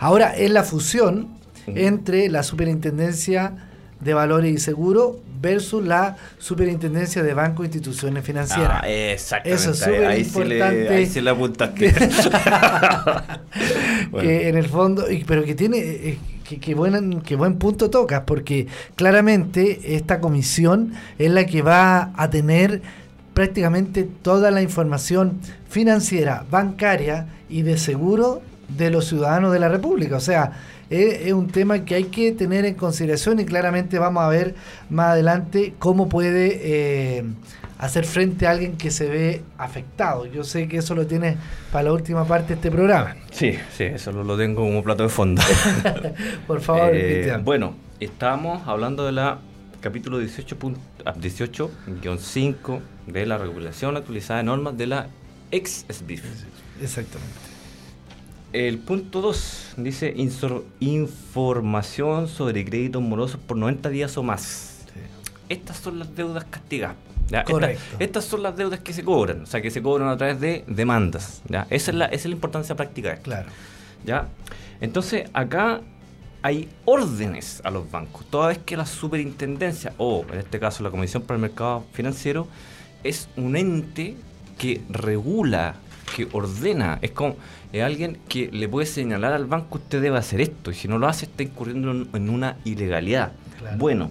[0.00, 1.36] Ahora es la fusión
[1.66, 3.67] entre la Superintendencia
[4.00, 8.80] de Valores y Seguros versus la Superintendencia de Banco e Instituciones Financieras.
[8.82, 9.62] Ah, exactamente.
[9.62, 10.88] Eso es ahí- súper ahí, sí le, importante.
[10.88, 11.94] ahí sí le apuntaste.
[14.10, 14.28] Bueno.
[14.28, 18.22] que en el fondo, pero que tiene, eh, que, que buen, que buen punto tocas,
[18.26, 22.80] porque claramente esta comisión es la que va a tener
[23.34, 30.16] prácticamente toda la información financiera, bancaria y de seguro de los ciudadanos de la República.
[30.16, 30.52] O sea,
[30.90, 34.54] es, es un tema que hay que tener en consideración y claramente vamos a ver
[34.90, 37.24] más adelante cómo puede eh,
[37.78, 40.26] hacer frente a alguien que se ve afectado.
[40.26, 41.36] Yo sé que eso lo tienes
[41.70, 43.16] para la última parte de este programa.
[43.30, 45.42] Sí, sí, eso lo, tengo como plato de fondo.
[46.46, 47.44] Por favor, Eh, Cristian.
[47.44, 49.38] bueno, estábamos hablando de la
[49.80, 55.06] capítulo 18 punto- ah, 18-5 de la regulación actualizada de normas de la
[55.52, 56.24] ex SBIF.
[56.82, 57.47] Exactamente.
[58.52, 60.14] El punto 2 dice
[60.80, 64.86] información sobre créditos morosos por 90 días o más.
[65.48, 66.96] Estas son las deudas castigadas.
[67.46, 67.96] Correcto.
[67.98, 70.64] Estas, son las deudas que se cobran, o sea, que se cobran a través de
[70.66, 71.42] demandas.
[71.48, 71.66] ¿ya?
[71.68, 73.16] Esa, es la, esa es la importancia práctica.
[73.16, 73.50] Claro.
[74.04, 74.28] ¿ya?
[74.80, 75.82] Entonces, acá
[76.42, 78.24] hay órdenes a los bancos.
[78.30, 82.48] Toda vez que la superintendencia, o en este caso la Comisión para el Mercado Financiero,
[83.04, 84.16] es un ente
[84.56, 85.76] que regula,
[86.14, 86.98] que ordena.
[87.02, 87.36] Es como
[87.72, 90.98] es alguien que le puede señalar al banco usted debe hacer esto, y si no
[90.98, 93.32] lo hace está incurriendo en, en una ilegalidad.
[93.58, 93.76] Claro.
[93.78, 94.10] Bueno,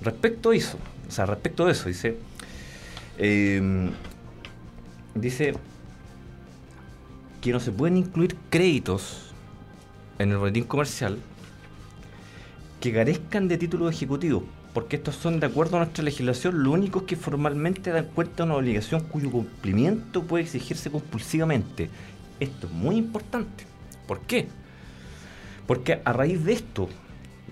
[0.00, 2.16] respecto a eso, o sea, respecto a eso, dice,
[3.18, 3.90] eh,
[5.14, 5.54] dice
[7.40, 9.32] que no se pueden incluir créditos
[10.18, 11.18] en el boletín comercial
[12.80, 17.02] que carezcan de título ejecutivo, porque estos son, de acuerdo a nuestra legislación, los únicos
[17.02, 21.90] que formalmente dan cuenta de una obligación cuyo cumplimiento puede exigirse compulsivamente.
[22.40, 23.66] Esto es muy importante.
[24.06, 24.48] ¿Por qué?
[25.66, 26.88] Porque a raíz de esto,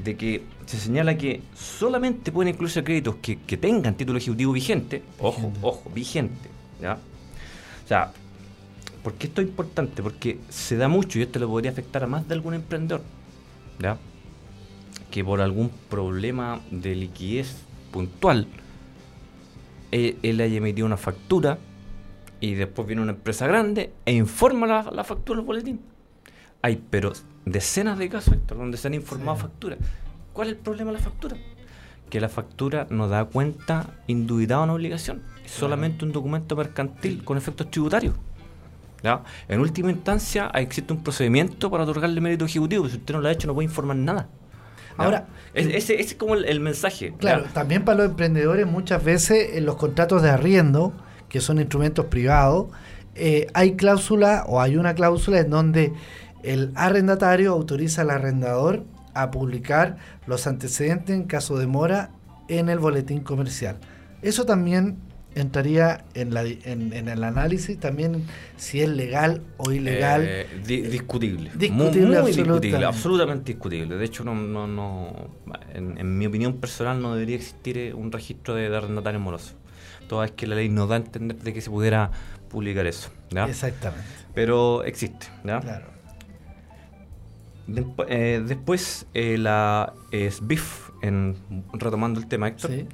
[0.03, 5.03] de que se señala que solamente pueden incluirse créditos que, que tengan título ejecutivo vigente,
[5.19, 5.59] ojo, Vigente.
[5.63, 6.49] ojo, vigente,
[6.81, 6.95] ¿ya?
[7.85, 8.13] O sea,
[9.03, 10.03] ¿por qué esto es importante?
[10.03, 13.03] Porque se da mucho, y esto le podría afectar a más de algún emprendedor,
[13.79, 13.99] ¿ya?
[15.11, 17.57] Que por algún problema de liquidez
[17.91, 18.47] puntual,
[19.91, 21.59] él, él haya emitido una factura
[22.41, 25.81] y después viene una empresa grande e informa la, la factura al boletín.
[26.63, 27.13] Hay pero
[27.45, 29.43] decenas de casos Héctor, donde se han informado Sí.
[29.43, 29.79] facturas.
[30.33, 31.37] ¿Cuál es el problema de la factura?
[32.09, 35.23] Que la factura no da cuenta induidada a una obligación.
[35.45, 38.15] Es solamente un documento mercantil con efectos tributarios.
[39.03, 39.23] ¿ya?
[39.49, 42.89] En última instancia, existe un procedimiento para otorgarle mérito ejecutivo.
[42.89, 44.29] Si usted no lo ha hecho, no puede informar nada.
[45.05, 47.11] Ahora- Es- ese, ese es como el, el mensaje.
[47.11, 47.17] ¿ya?
[47.19, 50.93] Claro, también para los emprendedores muchas veces en los contratos de arriendo,
[51.29, 52.69] que son instrumentos privados,
[53.15, 55.93] eh, hay cláusula o hay una cláusula en donde
[56.43, 58.85] el arrendatario autoriza al arrendador
[59.15, 62.11] a publicar los antecedentes en caso de mora
[62.49, 63.77] en el boletín comercial.
[64.23, 64.97] Eso también
[65.35, 70.25] entraría en, la, en, en el análisis también si es legal o ilegal.
[70.27, 71.51] Eh, di- discutible.
[71.55, 72.41] Discutible, muy, muy absolutamente.
[72.67, 73.97] discutible, absolutamente discutible.
[73.97, 75.31] De hecho, no, no, no
[75.73, 79.55] en, en mi opinión personal no debería existir eh, un registro de, arrendatarios morosos.
[80.09, 82.11] Toda vez que la ley no da a entender de que se pudiera
[82.49, 83.11] publicar eso.
[83.31, 83.45] ¿ya?
[83.47, 84.05] Exactamente.
[84.35, 85.29] Pero existe.
[85.45, 85.61] ¿ya?
[85.61, 85.87] Claro.
[88.09, 91.37] Eh, después, eh, la SBIF, en,
[91.73, 92.87] retomando el tema, Héctor, Sí.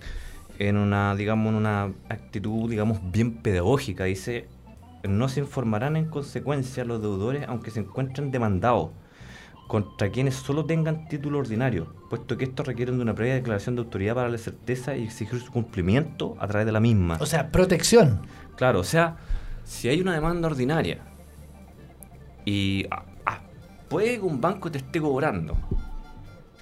[0.59, 4.49] En una, digamos, en una actitud, digamos, bien pedagógica, dice,
[5.05, 8.91] no se informarán en consecuencia los deudores aunque se encuentren demandados
[9.67, 13.83] contra quienes solo tengan título ordinario, puesto que estos requieren de una previa declaración de
[13.83, 17.19] autoridad para la certeza y exigir su cumplimiento a través de la misma.
[17.21, 18.21] O sea, protección.
[18.57, 19.17] Claro, o sea,
[19.65, 21.01] si hay una demanda ordinaria
[22.45, 23.41] y ah, ah,
[23.89, 25.57] puede que un banco te esté cobrando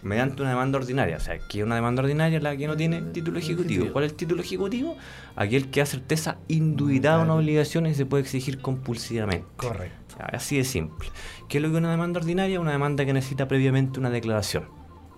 [0.04, 3.00] mediante una demanda ordinaria, o sea, que una demanda ordinaria es la que no tiene
[3.02, 3.86] título ejecutivo.
[3.92, 4.96] ¿Cuál es el título ejecutivo?
[5.34, 7.40] Aquel que da certeza induidada a una Claro.
[7.40, 9.46] obligación y se puede exigir compulsivamente.
[9.56, 10.14] Correcto.
[10.18, 11.08] Así de simple.
[11.48, 12.60] ¿Qué es lo que es una demanda ordinaria?
[12.60, 14.64] Una demanda que necesita previamente una declaración.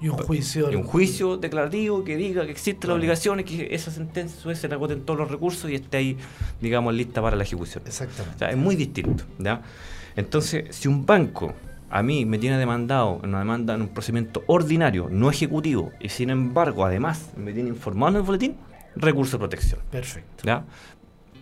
[0.01, 0.71] Y un juicio.
[0.71, 4.41] Y un juicio declarativo que diga que existe la obligación y que esa sentencia a
[4.43, 6.17] su vez, se agoten todos los recursos y esté ahí,
[6.61, 7.83] digamos, lista para la ejecución.
[7.85, 8.39] O Exactamente.
[8.39, 9.25] sea, es muy distinto.
[9.39, 9.63] ¿ya?
[10.15, 11.55] Entonces, si un banco
[11.99, 16.09] a mí me tiene demandado en una demanda en un procedimiento ordinario, no ejecutivo, y
[16.11, 18.57] sin embargo, además, me tiene informado en el boletín,
[18.97, 19.81] recurso de protección.
[19.91, 20.45] Perfecto.
[20.45, 20.65] ¿ya?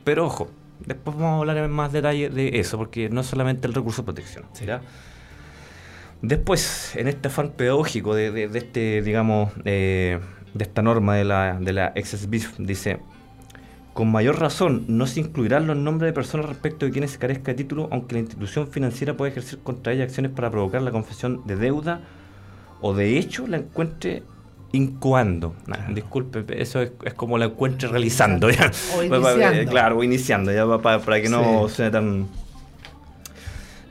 [0.04, 0.50] Pero ojo,
[0.84, 4.02] después vamos a hablar en más detalle de eso, porque no es solamente el recurso
[4.02, 4.44] de protección.
[4.52, 4.66] Sí.
[4.66, 4.80] ¿ya?
[6.22, 10.20] Después, en este afán pedagógico de, de- de este, digamos, eh,
[10.54, 11.92] de esta norma de la, de la
[12.58, 12.98] dice,
[13.94, 17.52] con mayor razón no se incluirán los nombres de personas respecto de quienes se carezca
[17.52, 21.42] de título, aunque la institución financiera puede ejercer contra ella acciones para provocar la confesión
[21.46, 22.00] de deuda
[22.80, 24.22] o de hecho la encuentre
[24.72, 25.54] incoando.
[25.68, 25.92] Nah.
[25.94, 28.50] Disculpe, eso es, es como la encuentre realizando.
[28.50, 28.70] ¿ya?
[28.94, 29.70] O pa- iniciando.
[29.70, 31.76] claro, o iniciando, ya pa- pa- para que no Sí.
[31.76, 32.26] sea tan...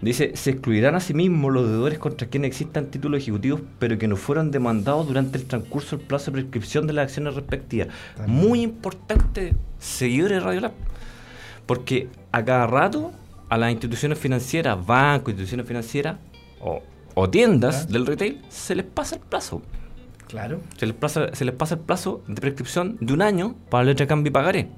[0.04, 4.52] Dice, se excluirán asimismo los deudores contra quienes existan títulos ejecutivos, pero que no fueron
[4.52, 7.88] demandados durante el transcurso del plazo de prescripción de las acciones respectivas.
[8.18, 8.38] También.
[8.38, 10.74] Muy importante, seguidores de Radio Lab,
[11.66, 13.12] porque a cada rato
[13.50, 16.18] a las instituciones financieras, bancos, instituciones financieras
[16.60, 16.82] o,
[17.14, 19.62] o tiendas del retail, se les pasa el plazo.
[20.28, 20.62] Claro.
[20.78, 23.92] Se les, pasa, se les pasa el plazo de prescripción de un año para la
[23.92, 24.70] letra de cambio y pagaré,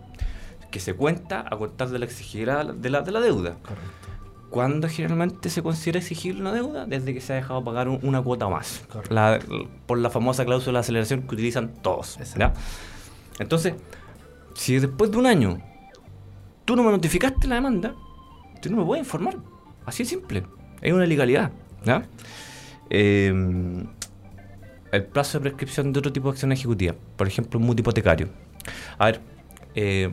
[0.69, 3.57] que se cuenta a contar de la exigibilidad de la, de la deuda.
[3.63, 4.14] Correcto.
[4.55, 6.85] ¿Cuándo generalmente se considera exigible una deuda?
[6.85, 8.85] Desde que se ha dejado pagar un- una cuota más.
[9.09, 9.37] La-
[9.85, 12.17] por la famosa cláusula de aceleración que utilizan todos.
[13.37, 13.73] Entonces,
[14.53, 15.57] si después de un año
[16.63, 17.95] tú no me notificaste la demanda,
[18.61, 19.35] tú no me puedes informar.
[19.85, 20.43] Así de simple.
[20.81, 21.51] Es una ilegalidad.
[21.83, 22.03] ¿ya?
[22.89, 23.33] Eh,
[24.93, 28.29] el plazo de prescripción de otro tipo de acción ejecutiva, por ejemplo, un mutuo hipotecario.
[28.97, 29.19] A ver,
[29.75, 30.09] eh,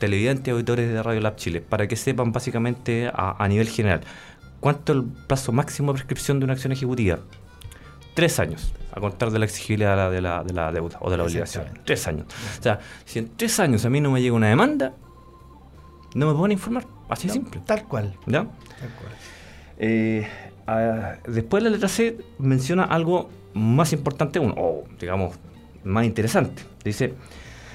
[0.00, 4.00] televidentes y auditores de Radio Lab Chile, para que sepan básicamente a, a nivel general,
[4.58, 7.20] ¿cuánto es el plazo máximo de prescripción de una acción ejecutiva?
[8.14, 11.10] Tres años, a contar de la exigibilidad de la, de la, de la deuda o
[11.10, 11.66] de la obligación.
[11.84, 12.26] Tres años.
[12.58, 14.94] O sea, si en tres años a mí no me llega una demanda,
[16.14, 16.86] no me pueden informar.
[17.08, 17.60] Así de No, simple.
[17.64, 18.16] Tal cual.
[18.26, 18.42] ¿Ya?
[18.42, 19.12] Tal cual.
[19.78, 20.26] Eh,
[21.28, 25.36] después la letra C menciona algo más importante aún, o digamos,
[25.84, 26.62] más interesante.
[26.84, 27.14] Dice,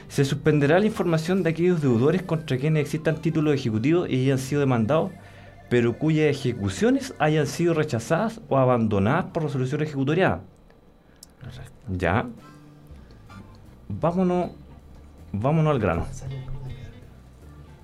[0.07, 4.61] se suspenderá la información de aquellos deudores contra quienes existan títulos ejecutivos y hayan sido
[4.61, 5.11] demandados,
[5.69, 10.41] pero cuyas ejecuciones hayan sido rechazadas o abandonadas por resolución ejecutoriada.
[11.89, 12.25] Ya.
[13.87, 14.51] Vámonos,
[15.31, 16.07] vámonos al grano.
[16.11, 16.89] Sale error de carga.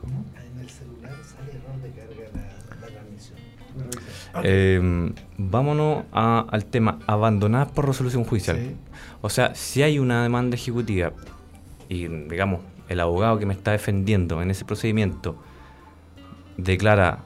[0.02, 0.26] ¿Cómo?
[0.36, 3.38] En el celular sale error de carga la, la transmisión.
[4.44, 8.58] Eh, vámonos a- al tema abandonar por resolución judicial.
[8.58, 8.76] Sí.
[9.22, 11.14] O sea, si hay una demanda ejecutiva
[11.92, 15.36] y, digamos, el abogado que me está defendiendo en ese procedimiento
[16.58, 17.20] declara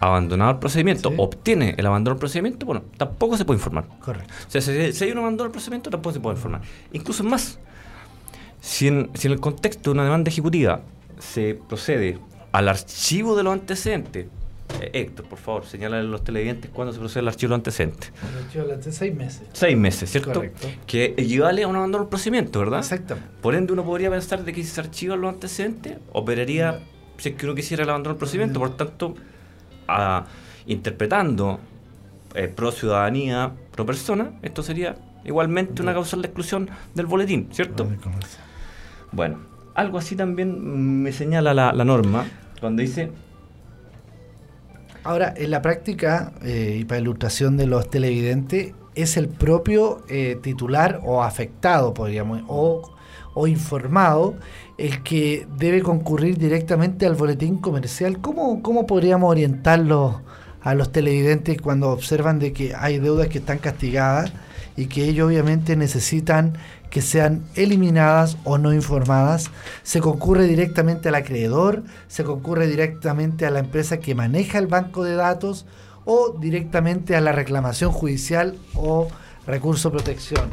[0.00, 1.14] abandonado el procedimiento, Sí.
[1.18, 3.86] obtiene el abandono del procedimiento, bueno, tampoco se puede informar.
[4.00, 4.32] Correcto.
[4.48, 6.62] O sea, si, si hay un abandono del procedimiento, tampoco se puede informar.
[6.92, 7.58] Incluso más,
[8.60, 10.80] si en, si en el contexto de una demanda ejecutiva
[11.18, 12.18] se procede
[12.52, 14.26] al archivo de los antecedentes,
[14.80, 18.12] eh, Héctor, por favor, señala a los televidentes cuándo se procede al archivo antecedentes.
[18.38, 19.42] El archivo de seis meses.
[19.52, 20.32] Seis meses, ¿cierto?
[20.34, 20.68] Correcto.
[20.86, 22.80] Que equivale a un abandono del procedimiento, ¿verdad?
[22.80, 23.28] Exactamente.
[23.40, 26.80] Por ende, uno podría pensar de que si se archivan los antecedentes, operaría
[27.18, 28.58] si es que uno quisiera el abandono del procedimiento.
[28.58, 29.14] Por tanto,
[29.88, 30.24] a-
[30.66, 31.60] interpretando
[32.34, 37.88] eh, pro ciudadanía, pro persona, esto sería igualmente una causal de exclusión del boletín, ¿cierto?
[39.12, 39.38] Bueno,
[39.74, 42.24] algo así también me señala la, la norma
[42.60, 43.10] cuando dice
[45.02, 50.38] Ahora, en la práctica, eh, y para ilustración de los televidentes, es el propio eh,
[50.42, 52.90] titular o afectado, podríamos, o,
[53.34, 54.34] o informado,
[54.76, 58.20] el que debe concurrir directamente al boletín comercial.
[58.20, 60.20] ¿Cómo, cómo podríamos orientarlo
[60.62, 64.32] a los televidentes cuando observan de que hay deudas que están castigadas
[64.76, 66.54] y que ellos obviamente necesitan
[66.90, 69.50] que sean eliminadas o no informadas,
[69.82, 75.04] se concurre directamente al acreedor, se concurre directamente a la empresa que maneja el banco
[75.04, 75.66] de datos
[76.04, 79.08] o directamente a la reclamación judicial o
[79.46, 80.50] recurso protección.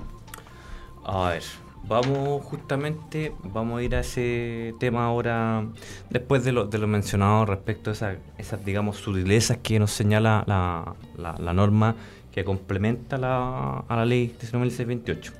[1.05, 1.43] A ver,
[1.87, 5.65] vamos justamente, vamos a ir a ese tema ahora,
[6.09, 10.43] después de lo, de lo mencionado respecto a esa- esas, digamos, sutilezas que nos señala
[10.47, 11.95] la, la- la norma
[12.31, 15.31] que complementa la, a la ley 19.628.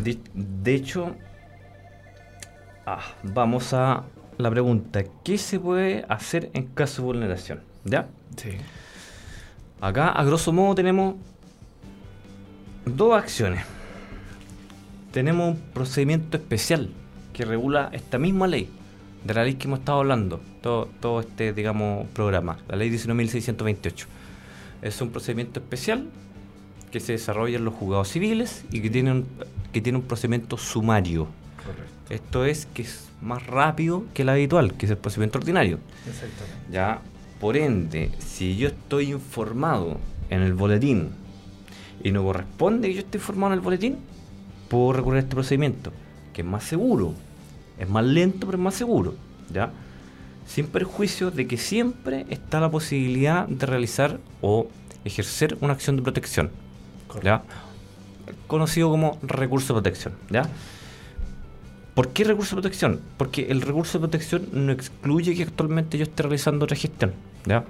[0.00, 1.14] De, de hecho,
[2.86, 4.04] ah, vamos a
[4.38, 7.60] la pregunta, ¿qué se puede hacer en caso de vulneración?
[7.84, 8.08] ¿Ya?
[8.36, 8.50] Sí.
[9.80, 11.16] Acá, a grosso modo, tenemos
[12.86, 13.64] dos acciones.
[15.12, 16.90] Tenemos un procedimiento especial
[17.32, 18.68] que regula esta misma ley,
[19.24, 24.06] de la ley que hemos estado hablando, todo, todo este, digamos, programa, la ley 19.628.
[24.82, 26.08] Es un procedimiento especial
[26.92, 29.26] que se desarrolla en los juzgados civiles y que tiene un,
[29.72, 31.26] que tiene un procedimiento sumario.
[31.56, 31.92] Correcto.
[32.10, 35.78] Esto es que es más rápido que el habitual, que es el procedimiento ordinario.
[36.06, 36.70] Exactamente.
[36.70, 37.00] Ya,
[37.40, 39.98] por ende, si yo estoy informado
[40.30, 41.10] en el boletín
[42.04, 43.96] y no corresponde que yo esté informado en el boletín,
[44.68, 45.92] puedo recurrir a este procedimiento,
[46.32, 47.14] que es más seguro,
[47.78, 49.14] es más lento, pero es más seguro,
[49.52, 49.72] ¿ya?
[50.46, 54.68] Sin perjuicio de que siempre está la posibilidad de realizar o
[55.04, 56.50] ejercer una acción de protección,
[57.20, 57.42] ¿ya?
[58.46, 60.48] Conocido como recurso de protección, ¿ya?
[61.94, 63.00] ¿Por qué recurso de protección?
[63.18, 67.12] Porque el recurso de protección no excluye que actualmente yo esté realizando otra gestión.
[67.44, 67.64] ¿ya?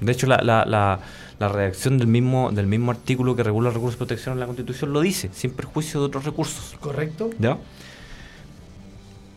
[0.00, 1.00] De hecho, la, la, la,
[1.40, 4.46] la redacción del mismo, del mismo artículo que regula el recurso de protección en la
[4.46, 6.76] Constitución lo dice, sin perjuicio de otros recursos.
[6.80, 7.30] Correcto.
[7.38, 7.58] ¿ya?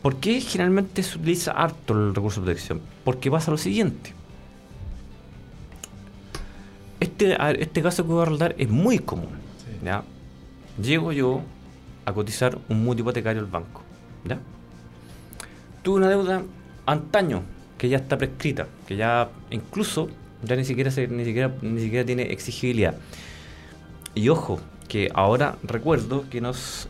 [0.02, 2.80] ¿Por qué generalmente se utiliza harto el recurso de protección?
[3.04, 4.14] Porque pasa lo siguiente.
[7.00, 9.47] Este, este caso que voy a relatar es muy común.
[9.84, 10.02] ¿Ya?
[10.80, 11.42] Llego yo
[12.04, 13.82] a cotizar un mutuo hipotecario al banco.
[14.24, 14.38] ¿ya?
[15.82, 16.42] Tuve una deuda
[16.86, 17.42] antaño
[17.76, 20.08] que ya está prescrita, que ya incluso
[20.42, 22.96] ya ni siquiera, se- ni siquiera, ni siquiera tiene exigibilidad.
[24.14, 26.88] Y ojo, que ahora recuerdo que nos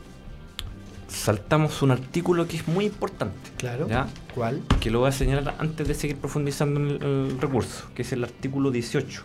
[1.08, 3.88] saltamos un artículo que es muy importante, Claro.
[3.88, 4.06] ¿ya?
[4.34, 4.62] ¿Cuál?
[4.80, 8.12] que lo voy a señalar antes de seguir profundizando en el, el recurso, que es
[8.12, 9.22] el artículo 18,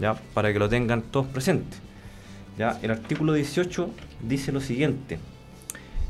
[0.00, 0.14] ¿ya?
[0.32, 1.78] para que lo tengan todos presentes.
[2.58, 2.78] ¿Ya?
[2.82, 3.90] El artículo 18
[4.22, 5.18] dice lo siguiente.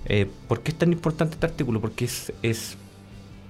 [0.06, 1.80] Eh, ¿Por qué es tan importante este artículo?
[1.80, 2.76] Porque es,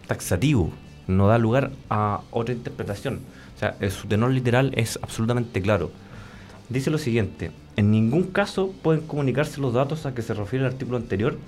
[0.06, 0.70] taxativo,
[1.06, 3.20] no da lugar a otra interpretación.
[3.56, 5.90] O sea, eh, su tenor literal es absolutamente claro.
[6.68, 10.72] Dice lo siguiente, en ningún caso pueden comunicarse los datos a que se refiere el
[10.72, 11.38] artículo anterior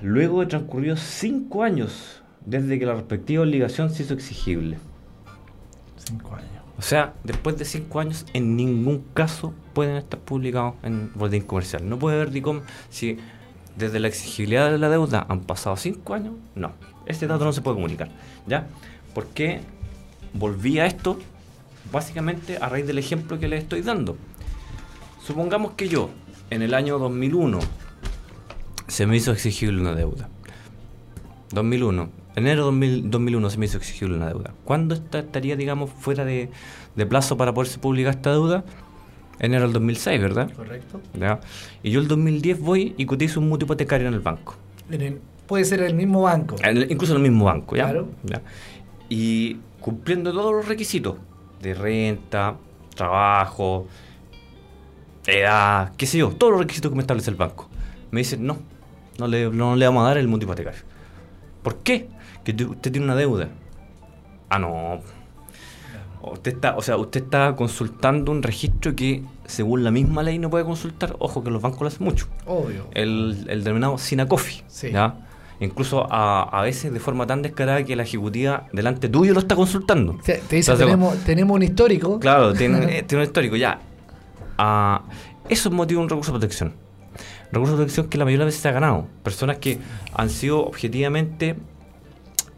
[0.00, 4.78] luego de transcurridos cinco años desde que la respectiva obligación se hizo exigible.
[5.96, 6.51] Cinco años.
[6.78, 11.88] O sea, después de cinco años, en ningún caso pueden estar publicados en boletín comercial.
[11.88, 13.18] No puede haber DICOM si
[13.76, 16.34] desde la exigibilidad de la deuda han pasado cinco años.
[16.54, 16.72] No,
[17.06, 18.10] este dato no se puede comunicar.
[18.46, 18.66] ¿Ya?
[19.14, 19.60] ¿Por qué
[20.32, 21.18] volví a esto?
[21.90, 24.16] Básicamente a raíz del ejemplo que les estoy dando.
[25.24, 26.10] Supongamos que yo,
[26.50, 27.58] en el año 2001,
[28.88, 30.28] se me hizo exigible una deuda.
[31.52, 32.21] 2001.
[32.34, 34.52] Enero 2000 2001 se me hizo exigible una deuda.
[34.64, 36.50] ¿Cuándo esta- estaría, digamos, fuera de,
[36.96, 38.64] de plazo para poderse publicar esta deuda?
[39.38, 40.52] enero del 2006, ¿verdad?
[40.54, 41.00] Correcto.
[41.18, 41.40] ¿Ya?
[41.82, 44.54] Y yo el 2010 voy y cotizo un mutuo hipotecario en el banco.
[44.88, 46.54] En el- puede ser el mismo banco.
[46.62, 47.84] El- incluso en el mismo banco, ¿ya?
[47.84, 48.08] Claro.
[48.22, 48.40] ¿Ya?
[49.08, 51.16] Y cumpliendo todos los requisitos
[51.60, 52.54] de renta,
[52.94, 53.88] trabajo,
[55.26, 57.68] edad, qué sé yo, todos los requisitos que me establece el banco.
[58.10, 58.58] Me dicen, no,
[59.18, 60.80] no le, no le vamos a dar el mutuo hipotecario.
[61.62, 62.08] ¿Por qué?
[62.44, 63.48] Que te- usted tiene una deuda.
[64.48, 65.00] Ah, no.
[66.22, 70.50] Usted está, o sea, usted está consultando un registro que, según la misma ley, no
[70.50, 71.16] puede consultar.
[71.18, 72.86] Ojo que los bancos lo hacen mucho Obvio.
[72.94, 74.62] el, el denominado Sinacofi.
[74.68, 74.92] Sí.
[74.92, 75.16] ¿ya?
[75.58, 79.56] Incluso a, a veces de forma tan descarada que la ejecutiva delante tuyo lo está
[79.56, 80.16] consultando.
[80.24, 82.20] Te, te dice, Entonces, tenemos, tenemos un histórico.
[82.20, 83.80] Claro, tiene, eh, tiene un histórico, ya.
[84.58, 85.02] Ah,
[85.48, 86.72] eso es motivo de un recurso de protección.
[87.50, 89.06] Recurso de protección que la mayoría de las veces se ha ganado.
[89.24, 89.78] Personas que
[90.14, 91.56] han sido objetivamente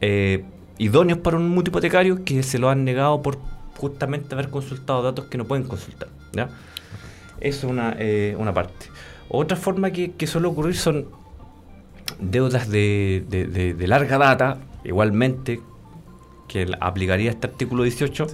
[0.07, 0.44] eh,
[0.78, 3.38] idóneos para un mutuo hipotecario que se lo han negado por
[3.76, 6.09] justamente haber consultado datos que no pueden consultar.
[6.32, 6.48] ¿ya?
[7.40, 8.86] Eso es una, eh, una parte.
[9.28, 11.07] Otra forma que, que suele ocurrir son
[12.20, 15.61] deudas de, de- de- de larga data, igualmente,
[16.48, 18.26] que aplicaría este artículo 18,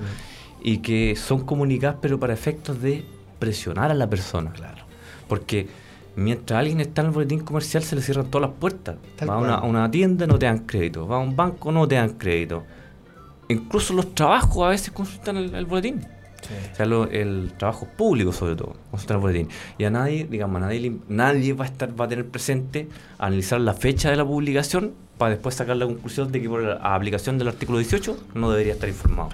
[0.62, 3.04] y que son comunicadas pero para efectos de
[3.38, 4.52] presionar a la persona.
[4.52, 4.82] Claro.
[5.28, 5.68] Porque
[6.16, 8.96] mientras alguien está en el boletín comercial se le cierran todas las puertas.
[9.16, 11.70] Tal va a una, a una tienda no te dan crédito, va a un banco
[11.72, 12.64] no te dan crédito.
[13.48, 16.06] Incluso los trabajos a veces consultan el, el boletín.
[16.72, 19.48] O sea, lo- el trabajo público sobre todo, consultan el boletín.
[19.76, 22.88] Y a nadie, digamos, a nadie, nadie va a estar, va a tener presente
[23.18, 26.74] analizar la fecha de la publicación para después sacar la conclusión de que por la
[26.94, 29.30] aplicación del artículo 18 no debería estar informado.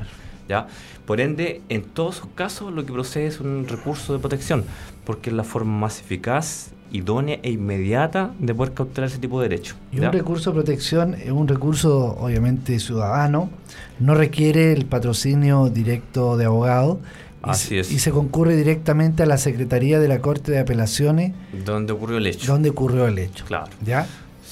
[0.48, 0.66] ¿Ya?
[1.06, 4.64] Por ende, en todos esos casos lo que procede es un recurso de protección,
[5.04, 9.48] porque es la forma más eficaz, idónea e inmediata de poder cautelar ese tipo de
[9.48, 9.76] derechos.
[9.92, 13.50] Y un recurso de protección es un recurso obviamente ciudadano,
[13.98, 17.00] no requiere el patrocinio directo de abogado
[17.44, 17.92] y, Así se, es.
[17.92, 21.32] y se concurre directamente a la Secretaría de la Corte de Apelaciones
[21.64, 22.50] ¿Dónde ocurrió el hecho?
[22.52, 23.44] donde ocurrió el hecho.
[23.46, 23.66] Claro.
[23.84, 24.06] ¿Ya?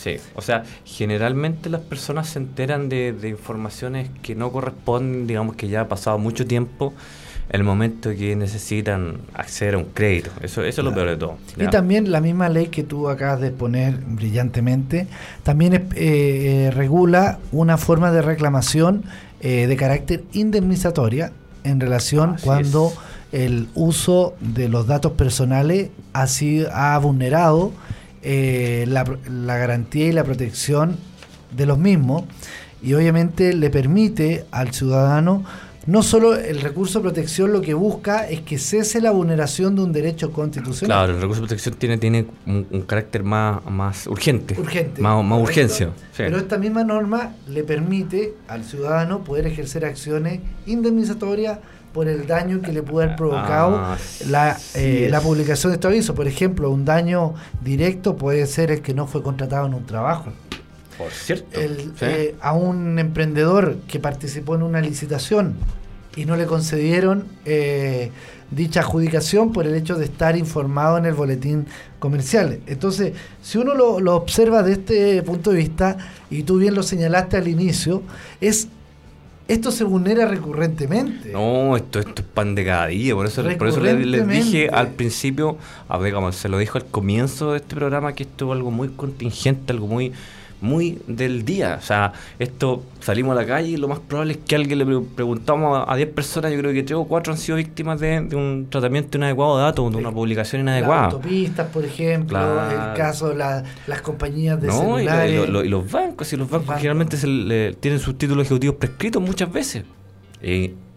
[0.05, 5.57] Sí, o sea, generalmente las personas se enteran de, de informaciones que no corresponden, digamos
[5.57, 6.93] que ya ha pasado mucho tiempo,
[7.49, 10.31] el momento que necesitan acceder a un crédito.
[10.43, 11.39] Eso, eso es lo peor de todo.
[11.59, 15.07] Y también la misma ley que tú acabas de exponer brillantemente,
[15.43, 19.05] también eh, eh, regula una forma de reclamación
[19.41, 21.33] eh, de carácter indemnizatoria
[21.65, 22.93] en relación Así cuando
[23.33, 23.41] es.
[23.41, 27.73] el uso de los datos personales ha, sido, ha vulnerado
[28.25, 30.97] eh, la, la garantía y la protección
[31.55, 32.25] de los mismos
[32.83, 35.45] y obviamente le permite al ciudadano
[35.87, 39.83] no solo el recurso de protección lo que busca es que cese la vulneración de
[39.83, 40.97] un derecho constitucional.
[40.97, 44.59] Claro, el recurso de protección tiene, tiene un, un carácter más, más urgente.
[44.59, 45.03] urgente.
[45.03, 45.89] Más, más urgencia.
[46.13, 46.17] sí.
[46.17, 51.59] Pero esta misma norma le permite al ciudadano poder ejercer acciones indemnizatorias
[51.95, 55.77] por el daño que le puede haber provocado Ah, la, así eh, la publicación de
[55.77, 56.15] este aviso.
[56.15, 60.33] Por ejemplo, un daño directo puede ser el que no fue contratado en un trabajo.
[60.99, 61.59] Por cierto.
[61.59, 62.05] El, sí.
[62.05, 65.55] eh, a un emprendedor que participó en una licitación
[66.17, 68.11] y no le concedieron eh,
[68.51, 71.67] dicha adjudicación por el hecho de estar informado en el boletín
[72.01, 72.59] comercial.
[72.67, 75.97] Entonces, si uno lo, lo observa de este punto de vista,
[76.29, 78.03] y tú bien lo señalaste al inicio,
[78.41, 78.69] es
[79.47, 81.31] esto se vulnera recurrentemente.
[81.33, 84.69] No, esto, esto es pan de cada día, por eso, por eso les, les dije
[84.71, 88.47] al principio, a ver, digamos, se lo dijo al comienzo de este programa que esto
[88.47, 90.13] es algo muy contingente, algo muy
[90.61, 91.77] muy del día.
[91.79, 94.87] O sea, esto salimos a la calle y lo más probable es que alguien le
[94.87, 98.01] pre- preguntamos a a 10 personas, yo creo que 3 o 4 han sido víctimas
[98.01, 101.05] de, de un tratamiento inadecuado de datos, de una publicación Las inadecuada.
[101.07, 102.39] autopistas, por ejemplo,
[102.71, 105.49] el caso de la- las compañías de No, y, lo- y celulares.
[105.51, 106.81] lo- y los bancos, y los bancos Bancos.
[106.81, 109.85] generalmente se le- tienen sus títulos ejecutivos prescritos muchas veces.
[110.43, 110.49] Y,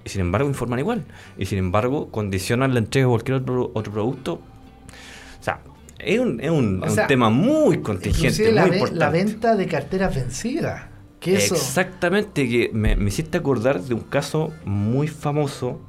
[0.06, 1.04] y sin embargo informan igual.
[1.38, 4.40] Y sin embargo condicionan la entrega de cualquier otro, otro producto.
[6.00, 9.00] Es un, es un, tema muy contingente, la, muy ve- importante.
[9.00, 10.84] la venta de carteras vencidas.
[11.22, 15.82] Eso, Exactamente, que me, me hiciste acordar de un caso muy famoso,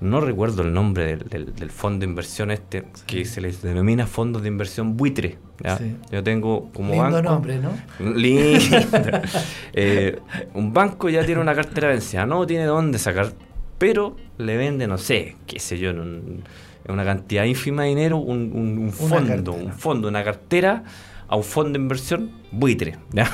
[0.00, 4.06] no recuerdo el nombre del, del- del fondo de inversión este, que se les denomina
[4.06, 5.38] fondos de inversión buitre.
[5.64, 5.78] ¿ya?
[5.78, 5.96] Sí.
[6.12, 7.22] Yo tengo como lindo banco...
[7.22, 7.70] nombre, ¿no?
[8.14, 8.60] Lindo.
[9.72, 10.18] Eh,
[10.54, 13.32] un banco ya tiene una cartera vencida, no tiene dónde sacar,
[13.78, 16.44] pero le vende, no sé, qué sé yo, en, un-
[16.86, 20.84] en una cantidad ínfima de dinero, un, un- fondo, un fondo, una cartera
[21.28, 22.96] a un fondo de inversión buitre.
[23.12, 23.28] ¿ya?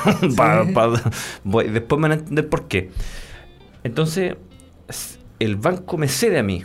[1.45, 2.91] Después me van a entender por qué.
[3.85, 4.37] Entonces,
[5.39, 6.65] el banco me cede a mí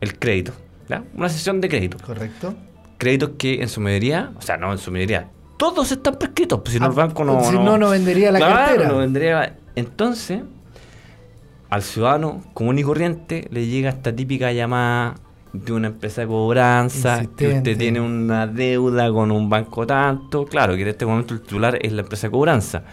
[0.00, 0.52] el crédito,
[0.88, 1.04] ¿ya?
[1.14, 2.54] una sesión de crédito Correcto.
[2.98, 6.74] créditos que en su mayoría, o sea, no en su mayoría, todos están prescritos, pues
[6.74, 7.42] si no Ah, el banco no...
[7.44, 8.88] si no, no vendería la Claro, cartera.
[8.88, 9.56] no vendría.
[9.76, 10.42] Entonces,
[11.70, 15.14] al ciudadano común y corriente le llega esta típica llamada
[15.52, 20.74] de una empresa de cobranza, que usted tiene una deuda con un banco tanto, claro,
[20.74, 22.84] que en este momento el titular es la empresa de cobranza.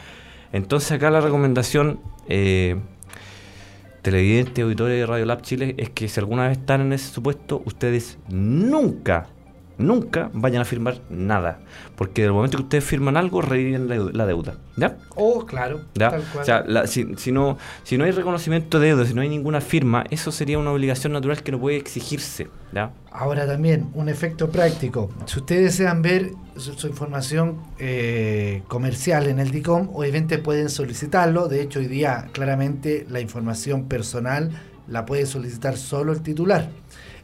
[0.51, 2.76] Entonces acá la recomendación, eh,
[4.01, 7.62] televidentes, auditores de Radio Lab Chile, es que si alguna vez están en ese supuesto,
[7.66, 9.28] ustedes nunca,
[9.80, 11.59] nunca vayan a firmar nada.
[11.95, 14.53] Porque del momento que ustedes firman algo, reviven la, la deuda.
[14.77, 14.97] ¿Ya?
[15.15, 15.82] Oh, claro.
[15.95, 16.11] ¿Ya?
[16.11, 16.41] tal cual.
[16.41, 19.30] O sea, la- si, si no, si no hay reconocimiento de deuda, si no hay
[19.30, 22.47] ninguna firma, eso sería una obligación natural que no puede exigirse.
[22.71, 22.91] ¿ya?
[23.11, 25.09] Ahora también, un efecto práctico.
[25.25, 31.47] Si ustedes desean ver su, su información eh, comercial en el DICOM, obviamente pueden solicitarlo.
[31.47, 34.51] De hecho, hoy día claramente la información personal
[34.88, 36.69] la puede solicitar solo el titular.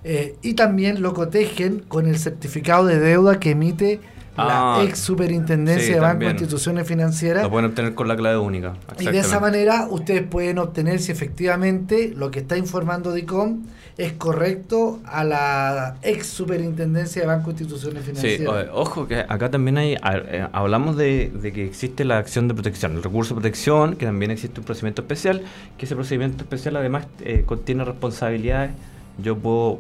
[0.08, 4.00] Eh, y también lo cotejen con el certificado de deuda que emite
[4.38, 6.32] Ah, la ex superintendencia sí, de Banco también.
[6.32, 7.42] e Instituciones Financieras.
[7.44, 8.74] Lo pueden obtener con la clave única.
[9.00, 13.64] Y de esa manera ustedes pueden obtener si efectivamente lo que está informando DICOM
[13.98, 18.68] es correcto a la ex superintendencia de Banco e Instituciones Sí, Financieras.
[18.74, 22.54] o- ojo que acá también hay, eh, hablamos de, de que existe la acción de
[22.56, 25.44] protección, el recurso de protección, que también existe un procedimiento especial,
[25.78, 28.72] que ese procedimiento especial además eh, contiene responsabilidades.
[29.18, 29.80] Yo puedo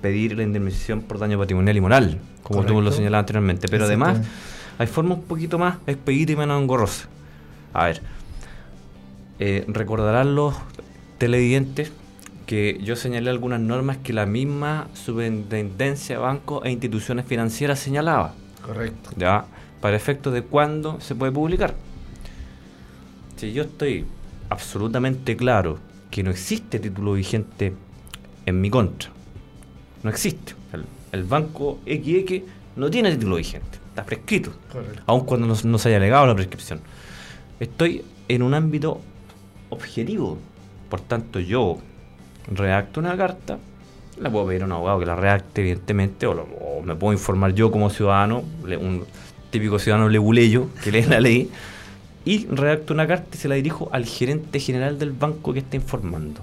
[0.00, 4.20] pedir la indemnización por daño patrimonial y moral, como tú lo señalabas anteriormente, pero además
[4.78, 7.08] hay formas un poquito más expedita y menos engorrosa.
[7.72, 8.02] A ver,
[9.38, 10.54] eh, recordarán los
[11.18, 11.92] televidentes
[12.46, 18.34] que yo señalé algunas normas que la misma superintendencia de bancos e instituciones financieras señalaba,
[18.64, 19.10] Correcto.
[19.16, 19.44] ¿ya?
[19.80, 21.74] Para efectos de cuándo se puede publicar.
[23.36, 24.04] Si yo estoy
[24.48, 25.78] absolutamente claro
[26.10, 27.72] que no existe título vigente
[28.46, 29.10] en mi contra,
[30.02, 30.54] no existe.
[30.72, 32.42] El, el banco XX
[32.76, 35.02] no tiene título vigente, está prescrito Correcto.
[35.06, 36.80] aun cuando no, no se haya legado la prescripción.
[37.58, 39.00] Estoy en un ámbito
[39.70, 40.38] objetivo.
[40.88, 41.78] Por tanto, yo
[42.50, 43.58] redacto una carta,
[44.20, 47.12] la puedo pedir a un abogado que la redacte, evidentemente, o, lo- o me puedo
[47.12, 49.04] informar yo como ciudadano, un
[49.50, 51.50] típico ciudadano leguleyo que lee la ley,
[52.24, 55.76] y redacto una carta y se la dirijo al gerente general del banco que está
[55.76, 56.40] informando,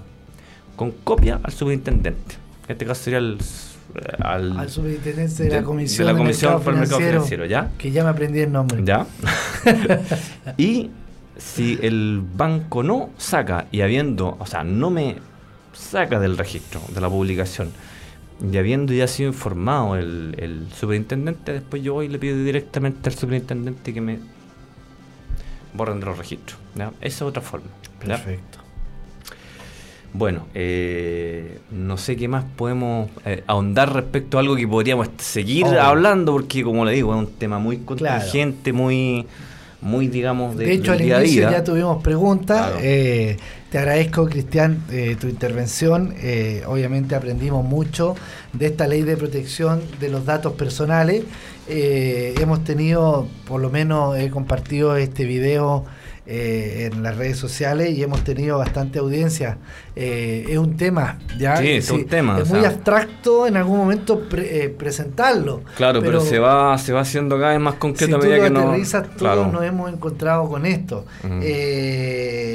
[0.76, 2.36] con copia al superintendente.
[2.68, 3.38] En este caso sería el,
[3.94, 6.98] eh, al, Al superintendencia de, de- la Comisión, de la Comisión Mercado para el Mercado
[7.00, 7.70] Financiero, Financiero, ¿ya?
[7.78, 8.82] que ya me aprendí el nombre.
[8.84, 9.06] ¿Ya?
[10.58, 10.90] y
[11.38, 15.16] si el banco no saca, y habiendo, o sea, no me
[15.72, 17.70] saca del registro, de la publicación,
[18.52, 23.08] y habiendo ya sido informado el, el superintendente, después yo voy y le pido directamente
[23.08, 24.18] al superintendente que me
[25.74, 26.58] borren de los registros.
[26.74, 26.88] ¿ya?
[27.00, 27.66] Esa es otra forma.
[28.06, 28.16] ¿ya?
[28.16, 28.57] Perfecto.
[30.14, 35.66] Bueno, eh, no sé qué más podemos eh, ahondar respecto a algo que podríamos seguir
[35.66, 35.80] Oh.
[35.80, 38.16] hablando, porque como le digo, es un tema muy Claro.
[38.16, 39.26] contingente, muy,
[39.82, 41.58] muy digamos, de, De, hecho, al día a inicio día.
[41.58, 42.58] ya tuvimos preguntas.
[42.70, 42.78] Claro.
[42.82, 43.36] Eh,
[43.70, 46.14] te agradezco, Cristian, eh, tu intervención.
[46.22, 48.16] Eh, obviamente aprendimos mucho
[48.54, 51.22] de esta ley de protección de los datos personales.
[51.68, 55.84] Eh, hemos tenido, por lo menos he compartido este video
[56.30, 59.56] eh, en las redes sociales y hemos tenido bastante audiencia.
[59.96, 61.56] Eh, es un tema, ¿ya?
[61.56, 62.68] Sí, es un tema, Es muy sea.
[62.68, 65.62] abstracto en algún momento pre- eh, presentarlo.
[65.76, 68.50] Claro, pero, se va se va haciendo cada vez más Si concreto a medida que
[68.50, 68.60] no.
[68.62, 69.50] todos Claro.
[69.50, 71.06] nos hemos encontrado con esto.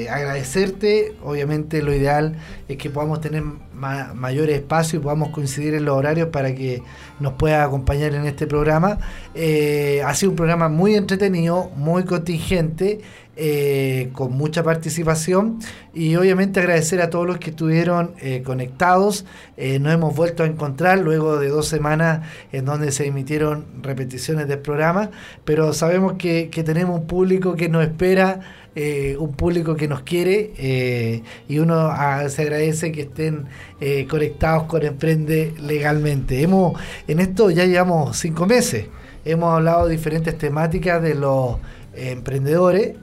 [0.10, 2.36] Agradecerte, obviamente lo ideal
[2.68, 3.44] es que podamos tener
[3.84, 6.82] ma- mayores espacios y podamos coincidir en los horarios para que
[7.20, 8.98] nos pueda acompañar en este programa.
[9.36, 13.02] Eh, ha sido un programa muy entretenido, muy contingente,
[13.36, 15.58] eh, con mucha participación
[15.92, 19.26] y obviamente agradecer a todos los que estuvieron eh, conectados.
[19.58, 22.22] Eh, nos hemos vuelto a encontrar luego de dos semanas
[22.52, 25.10] en donde se emitieron repeticiones del programa,
[25.46, 28.40] pero sabemos que tenemos un público que nos espera,
[28.76, 33.46] eh, un público que nos quiere eh, y uno ah, se agradece que estén
[33.80, 36.42] eh, conectados con Emprende legalmente.
[36.42, 38.88] Hemos, en esto ya llevamos cinco meses,
[39.26, 41.58] hemos hablado de diferentes temáticas de los
[41.96, 42.96] emprendedores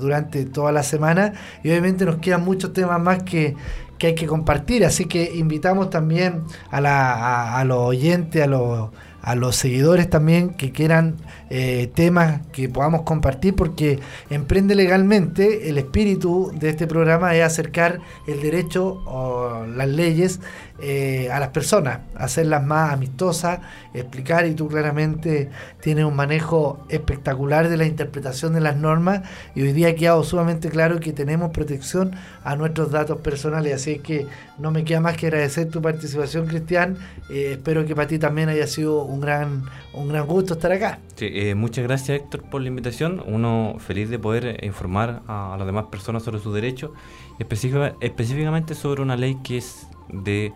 [0.00, 3.56] durante toda la semana y obviamente nos quedan muchos temas más que,
[3.98, 8.88] que hay que compartir, así que invitamos también a, la, a los oyentes, a los,
[9.24, 11.16] a los seguidores también que quieran
[11.50, 13.98] eh, temas que podamos compartir porque
[14.30, 20.40] Emprende Legalmente, el espíritu de este programa es acercar el derecho o las leyes
[20.80, 23.60] eh, a las personas, hacerlas más amistosas,
[23.94, 25.48] explicar y tú claramente
[25.80, 29.22] tienes un manejo espectacular de la interpretación de las normas
[29.54, 32.10] y hoy día ha quedado sumamente claro que tenemos protección
[32.42, 34.26] a nuestros datos personales, así que
[34.58, 36.96] no me queda más que agradecer tu participación Cristian,
[37.30, 39.64] Eh, espero que para ti también haya sido un gran,
[39.94, 40.98] un gran gusto estar acá.
[41.16, 43.22] Sí, eh, muchas gracias Héctor por la invitación.
[43.26, 46.90] Uno feliz de poder eh, informar a, a las demás personas sobre sus derechos,
[47.38, 50.52] específica- específicamente sobre una ley que es de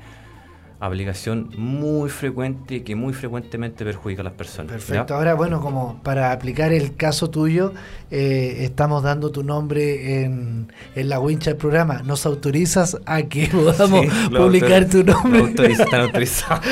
[0.81, 4.73] aplicación muy frecuente que muy frecuentemente perjudica a las personas.
[4.73, 5.15] Perfecto.
[5.15, 7.73] Ahora, bueno, como para aplicar el caso tuyo,
[8.11, 12.03] eh, estamos dando tu nombre en, en, la wincha del programa.
[12.05, 15.41] ¿Nos autorizas a que podamos publicar tu nombre?
[15.41, 16.65] Autoriza, están autorizados.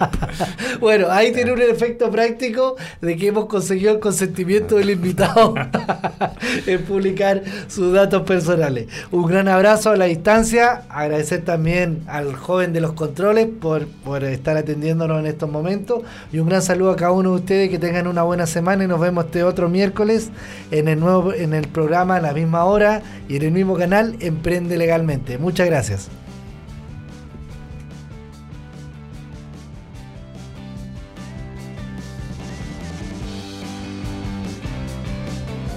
[0.80, 5.54] bueno, ahí tiene un efecto práctico de que hemos conseguido el consentimiento del invitado
[6.66, 8.86] en publicar sus datos personales.
[9.10, 10.84] Un gran abrazo a la distancia.
[10.88, 13.23] Agradecer también al joven de los controles
[13.60, 16.02] por, estar atendiéndonos en estos momentos.
[16.32, 18.86] Y un gran saludo a cada uno de ustedes, que tengan una buena semana y
[18.86, 20.30] nos vemos este otro miércoles
[20.70, 24.16] en el nuevo en el programa a la misma hora y en el mismo canal
[24.20, 25.38] Emprende Legalmente.
[25.38, 26.08] Muchas gracias.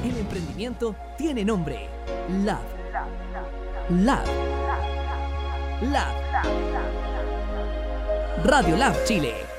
[0.04, 1.88] El emprendimiento tiene nombre.
[2.44, 2.60] Lab.
[3.90, 4.26] Lab.
[5.82, 6.87] Lab.
[8.44, 9.57] Radio Lab Chile.